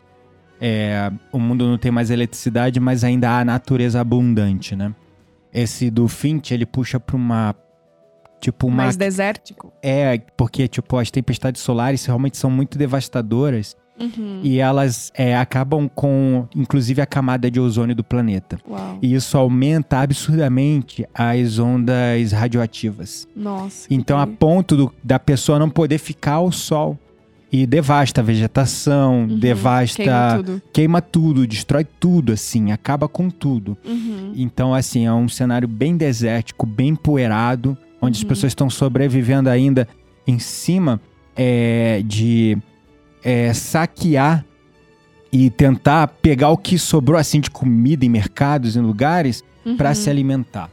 [0.61, 4.95] é, o mundo não tem mais eletricidade, mas ainda há natureza abundante, né?
[5.53, 7.55] Esse do Finch, ele puxa pra uma.
[8.45, 8.77] Tipo, uma.
[8.85, 9.73] Mais desértico.
[9.83, 14.41] É, porque, tipo, as tempestades solares realmente são muito devastadoras Uhum.
[14.43, 18.59] e elas é, acabam com, inclusive, a camada de ozônio do planeta.
[18.69, 18.99] Uau.
[19.01, 23.27] E isso aumenta absurdamente as ondas radioativas.
[23.35, 23.87] Nossa.
[23.91, 26.99] Então, a ponto do- da pessoa não poder ficar ao sol.
[27.53, 29.39] E devasta a vegetação, Uhum.
[29.39, 30.03] devasta.
[30.03, 30.63] Queima tudo.
[30.73, 33.79] queima tudo, destrói tudo, assim, acaba com tudo.
[33.87, 34.33] Uhum.
[34.35, 38.29] Então, assim, é um cenário bem desértico, bem empoeirado, onde as Uhum.
[38.29, 39.89] pessoas estão sobrevivendo ainda
[40.27, 41.01] em cima
[41.37, 42.57] é, de
[43.23, 44.45] é, saquear
[45.33, 49.43] e tentar pegar o que sobrou, assim, de comida em mercados, em lugares,
[49.77, 49.95] para Uhum.
[49.95, 50.71] se alimentar.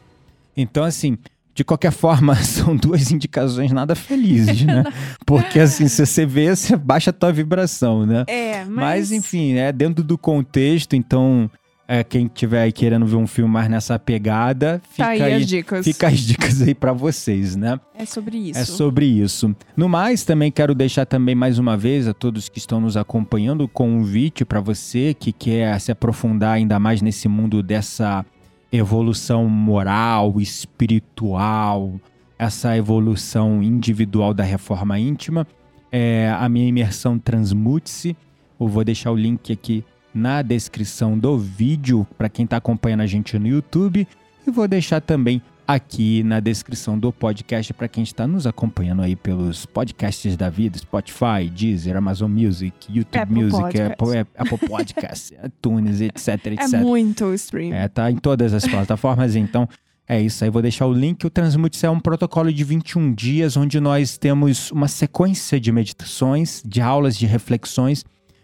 [0.55, 1.17] Então, assim,
[1.55, 4.83] de qualquer forma, são duas indicações nada felizes, né?
[5.25, 8.23] Porque, assim, se você vê, você baixa a tua vibração, né?
[8.27, 8.69] É, mas...
[8.75, 11.49] Mas, enfim, é dentro do contexto, então,
[11.93, 15.33] é, quem tiver aí querendo ver um filme mais nessa pegada, fica Tá aí, aí,
[15.33, 15.83] as dicas.
[15.85, 17.77] fica as dicas aí pra vocês, né?
[17.93, 18.59] É sobre isso.
[18.61, 19.53] É sobre isso.
[19.75, 23.65] No mais, também quero deixar também mais uma vez a todos que estão nos acompanhando
[23.65, 28.25] o convite para você que quer se aprofundar ainda mais nesse mundo dessa
[28.71, 31.99] evolução moral, espiritual,
[32.39, 35.45] essa evolução individual da reforma íntima.
[35.91, 38.15] É, a minha imersão Transmute-se.
[38.57, 39.83] Eu vou deixar o link aqui
[40.13, 44.07] na descrição do vídeo para quem está acompanhando a gente no YouTube
[44.45, 49.15] e vou deixar também aqui na descrição do podcast para quem está nos acompanhando aí
[49.15, 53.91] pelos podcasts da vida, Spotify, Deezer, Amazon Music, YouTube Apple Music, Podcast.
[53.93, 56.79] Apple, Apple Podcast, iTunes, etc, É etc.
[56.79, 57.73] muito stream.
[57.73, 59.67] É, tá em todas as plataformas, então
[60.07, 60.49] é isso aí.
[60.49, 61.25] Vou deixar o link.
[61.25, 66.61] O Transmute é um protocolo de 21 dias, onde nós temos uma sequência de meditações,
[66.65, 68.03] de aulas, de reflexões,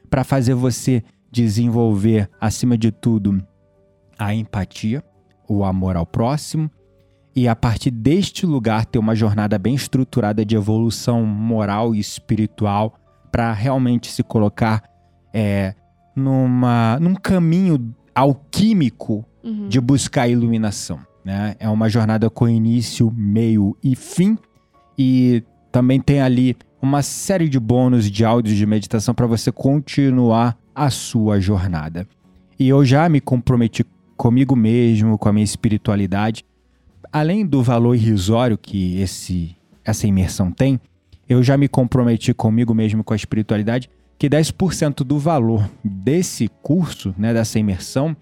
[0.09, 1.03] para fazer você
[1.41, 3.43] desenvolver, acima de tudo,
[4.17, 5.03] a empatia,
[5.47, 6.69] o amor ao próximo,
[7.35, 12.97] e a partir deste lugar ter uma jornada bem estruturada de evolução moral e espiritual
[13.31, 14.83] para realmente se colocar
[15.31, 15.75] é,
[16.15, 19.69] numa, num caminho alquímico Uhum.
[19.69, 20.99] de buscar iluminação.
[21.23, 21.55] Né?
[21.57, 24.37] É uma jornada com início, meio e fim.
[24.97, 30.57] E também tem ali uma série de bônus de áudios de meditação para você continuar
[30.77, 32.07] a sua jornada.
[32.59, 33.83] E eu já me comprometi
[34.15, 36.45] comigo mesmo, com a minha espiritualidade.
[37.11, 40.79] Além do valor irrisório que esse, essa imersão tem,
[41.27, 47.13] eu já me comprometi comigo mesmo com a espiritualidade que 10% do valor desse curso,
[47.17, 48.15] né, dessa imersão,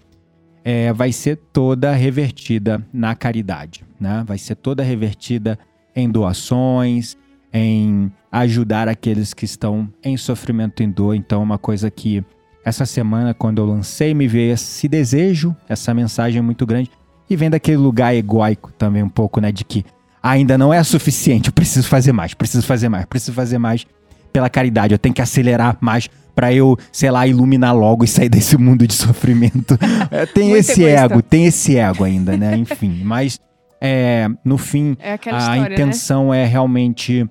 [0.63, 4.23] é, vai ser toda revertida na caridade, né?
[4.25, 5.59] Vai ser toda revertida
[5.95, 7.15] em doações,
[7.53, 11.15] em ajudar aqueles que estão em sofrimento e dor.
[11.15, 12.25] Então, uma coisa que
[12.65, 16.89] essa semana, quando eu lancei, me veio esse desejo, essa mensagem muito grande,
[17.29, 19.51] e vem daquele lugar egóico também um pouco, né?
[19.51, 19.85] De que
[20.21, 23.85] ainda não é suficiente, eu preciso fazer mais, preciso fazer mais, preciso fazer mais
[24.33, 28.27] pela caridade, eu tenho que acelerar mais pra eu, sei lá, iluminar logo e sair
[28.27, 29.77] desse mundo de sofrimento.
[30.11, 31.05] É, tem Muito esse egoísta.
[31.05, 32.57] ego, tem esse ego ainda, né?
[32.57, 33.39] Enfim, mas
[33.79, 35.73] é, no fim, É a história, né?
[35.73, 37.25] intenção é realmente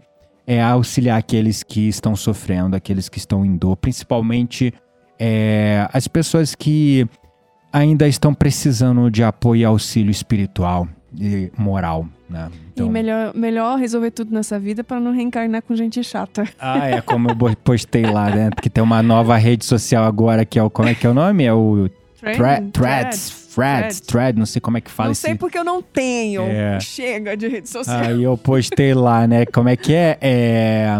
[0.46, 4.72] é auxiliar aqueles que estão sofrendo, aqueles que estão em dor, principalmente
[5.18, 7.06] é, as pessoas que
[7.72, 10.88] ainda estão precisando de apoio e auxílio espiritual
[11.18, 12.50] e moral, né?
[12.76, 16.44] E melhor, melhor resolver tudo nessa vida pra não reencarnar com gente chata.
[16.58, 18.50] Ah, é como eu postei lá, né?
[18.60, 20.68] Que tem uma nova rede social agora que é o.
[20.70, 21.44] Como é que é o nome?
[21.44, 21.88] É o
[22.20, 23.44] Thre- Trending, Threads.
[23.54, 25.20] Threads, Thread, não sei como é que fala Não esse.
[25.20, 26.42] sei porque eu não tenho.
[26.42, 26.80] É.
[26.80, 28.00] Chega de rede social.
[28.00, 29.46] Aí eu postei lá, né?
[29.46, 30.18] Como é que é?
[30.20, 30.98] É.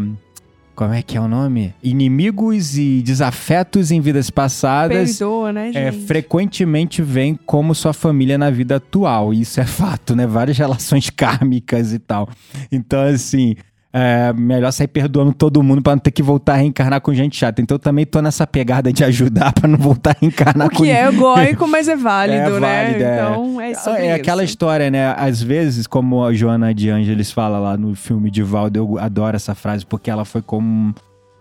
[0.74, 1.72] Como é que é o nome?
[1.82, 5.18] Inimigos e desafetos em vidas passadas.
[5.18, 5.78] Perdoa, né, gente?
[5.78, 9.32] É, frequentemente vem como sua família na vida atual.
[9.32, 10.26] Isso é fato, né?
[10.26, 12.28] Várias relações kármicas e tal.
[12.72, 13.54] Então, assim,
[13.96, 17.36] é melhor sair perdoando todo mundo pra não ter que voltar a reencarnar com gente
[17.36, 17.62] chata.
[17.62, 20.82] Então, eu também tô nessa pegada de ajudar pra não voltar a reencarnar O com
[20.82, 22.84] que é egóico, mas é válido, É né?
[22.84, 23.14] válido, é.
[23.14, 24.16] Então, é sobre é isso.
[24.16, 25.14] aquela história, né?
[25.16, 29.36] Às vezes, como a Joana de Ângeles fala lá no filme de Valdo, eu adoro
[29.36, 30.94] essa frase porque ela foi como um,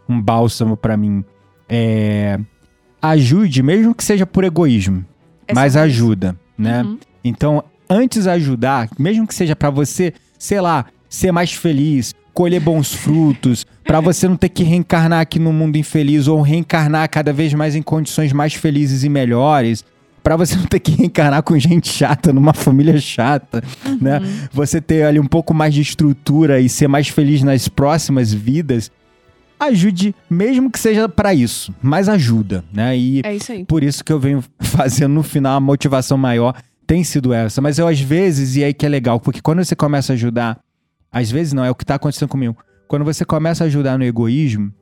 [0.07, 1.25] um bálsamo pra mim.
[1.67, 2.39] É,
[3.01, 5.03] ajude, mesmo que seja por egoísmo,
[5.47, 5.99] É mas sobre isso.
[6.03, 6.83] ajuda, né?
[6.83, 6.99] Uhum.
[7.23, 12.91] Então, antes ajudar, mesmo que seja pra você, sei lá, ser mais feliz, colher bons
[12.91, 17.53] frutos, pra você não ter que reencarnar aqui no mundo infeliz ou reencarnar cada vez
[17.53, 19.85] mais em condições mais felizes e melhores,
[20.23, 23.61] Pra você não ter que reencarnar com gente chata numa família chata,
[23.99, 24.21] né?
[24.53, 28.89] Você ter ali um pouco mais de estrutura e ser mais feliz nas próximas vidas.
[29.59, 32.97] Ajude, mesmo que seja pra isso, mas ajuda, né?
[32.97, 33.65] E É isso aí.
[33.65, 36.55] por isso que eu venho fazendo no final a motivação maior
[36.87, 37.61] tem sido essa.
[37.61, 40.57] Mas eu, às vezes, e aí que é legal, porque quando você começa a ajudar,
[41.13, 42.57] às vezes não, é o que tá acontecendo comigo.
[42.87, 44.73] Quando você começa a ajudar no egoísmo,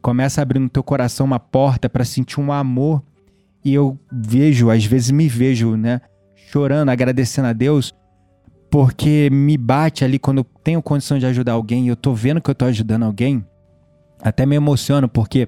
[0.00, 3.02] começa a abrir no teu coração uma porta pra sentir um amor.
[3.64, 6.00] E eu vejo, às vezes me vejo, né,
[6.50, 7.94] chorando, agradecendo a Deus,
[8.70, 12.40] porque me bate ali quando eu tenho condição de ajudar alguém e eu tô vendo
[12.40, 13.44] que eu tô ajudando alguém,
[14.20, 15.46] até me emociono, porque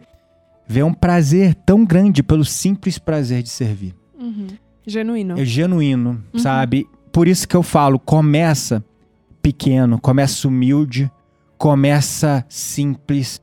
[0.69, 3.95] vê um prazer tão grande pelo simples prazer de servir.
[4.19, 4.47] Uhum.
[4.87, 5.39] Genuíno.
[5.41, 6.39] É genuíno, Uhum.
[6.39, 6.87] sabe?
[7.11, 8.85] Por isso que eu falo, começa
[9.45, 11.13] pequeno, começa humilde,
[11.59, 13.43] começa simples,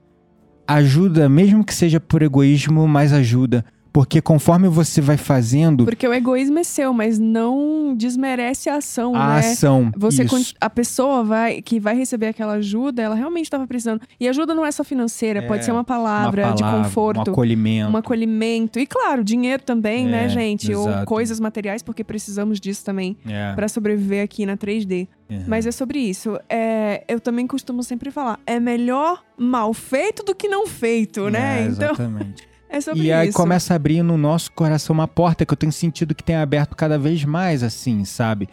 [0.68, 3.64] ajuda, mesmo que seja por egoísmo, mas ajuda.
[3.94, 9.14] Porque conforme você vai fazendo Porque o egoísmo é seu, mas não desmerece a ação,
[9.16, 9.40] a né?
[9.40, 10.54] ação, Você, isso.
[10.62, 14.02] a pessoa vai, que vai receber aquela ajuda, ela realmente estava precisando.
[14.20, 17.18] E ajuda não é só financeira, É, pode ser uma uma palavra, de palavra, conforto,
[17.30, 17.92] um acolhimento.
[17.92, 18.80] um acolhimento.
[18.80, 20.74] E claro, dinheiro também, né, É, gente?
[20.74, 21.06] Ou exato.
[21.08, 25.08] coisas materiais, porque precisamos disso também É, pra sobreviver aqui na 3D.
[25.30, 25.42] é.
[25.48, 26.40] Mas é sobre isso.
[26.48, 31.64] É, eu também costumo sempre falar: é melhor mal feito do que não feito, né?
[31.64, 32.51] É, então, exatamente.
[32.72, 33.38] É sobre E aí isso.
[33.38, 36.76] começa a abrir no nosso coração uma porta que eu tenho sentido que tem aberto
[36.76, 38.48] cada vez mais, assim, sabe?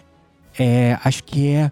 [0.58, 1.70] É, acho que é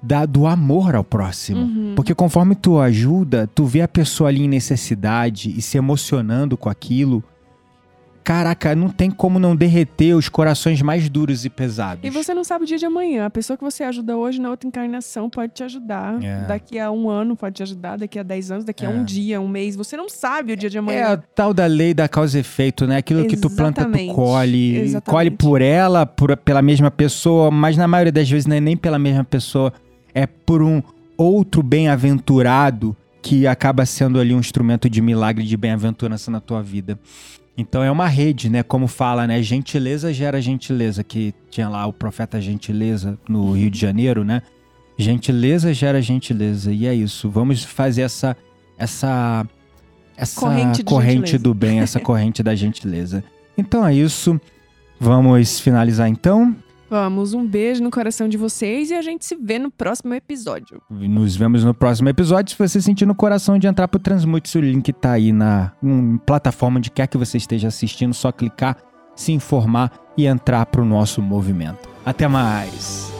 [0.00, 1.62] da, do amor ao próximo.
[1.62, 1.92] Uhum.
[1.96, 6.68] Porque conforme tu ajuda, tu vê a pessoa ali em necessidade e se emocionando com
[6.68, 7.24] aquilo.
[8.24, 12.02] Caraca, não tem como não derreter os corações mais duros e pesados.
[12.02, 13.26] E você não sabe o dia de amanhã.
[13.26, 16.22] A pessoa que você ajuda hoje na outra encarnação pode te ajudar.
[16.22, 16.46] É.
[16.46, 18.92] Daqui a um ano pode te ajudar, daqui a dez anos, daqui a É.
[18.92, 19.76] um dia, um mês.
[19.76, 21.12] Você não sabe o dia de É amanhã.
[21.12, 22.96] a tal da lei da causa e efeito, né?
[22.96, 24.14] Aquilo que tu planta, tu Exatamente.
[24.14, 24.76] colhe.
[24.76, 25.10] Exatamente.
[25.10, 28.76] Colhe por ela, por, pela mesma pessoa, mas na maioria das vezes não é nem
[28.76, 29.70] pela mesma pessoa.
[30.14, 30.82] É por um
[31.18, 36.98] outro bem-aventurado que acaba sendo ali um instrumento de milagre, de bem-aventurança na tua vida.
[37.56, 38.62] Então é uma rede, né?
[38.62, 39.40] Como fala, né?
[39.42, 44.42] Gentileza gera gentileza, que tinha lá o profeta Gentileza no Rio de Janeiro, né?
[44.98, 46.72] Gentileza gera gentileza.
[46.72, 47.30] E é isso.
[47.30, 48.36] Vamos fazer essa
[48.76, 49.46] essa
[50.16, 53.22] essa Corrente corrente do bem, essa corrente da gentileza.
[53.56, 54.40] Então é isso.
[54.98, 56.56] Vamos finalizar então.
[56.94, 60.80] Vamos, um beijo no coração de vocês e a gente se vê no próximo episódio.
[60.88, 62.52] Nos vemos no próximo episódio.
[62.52, 66.18] Se você sentir no coração de entrar pro Transmute, o link tá aí na hum,
[66.18, 68.76] plataforma onde quer que você esteja assistindo, só clicar,
[69.16, 71.88] se informar e entrar pro nosso movimento.
[72.06, 73.12] Até mais.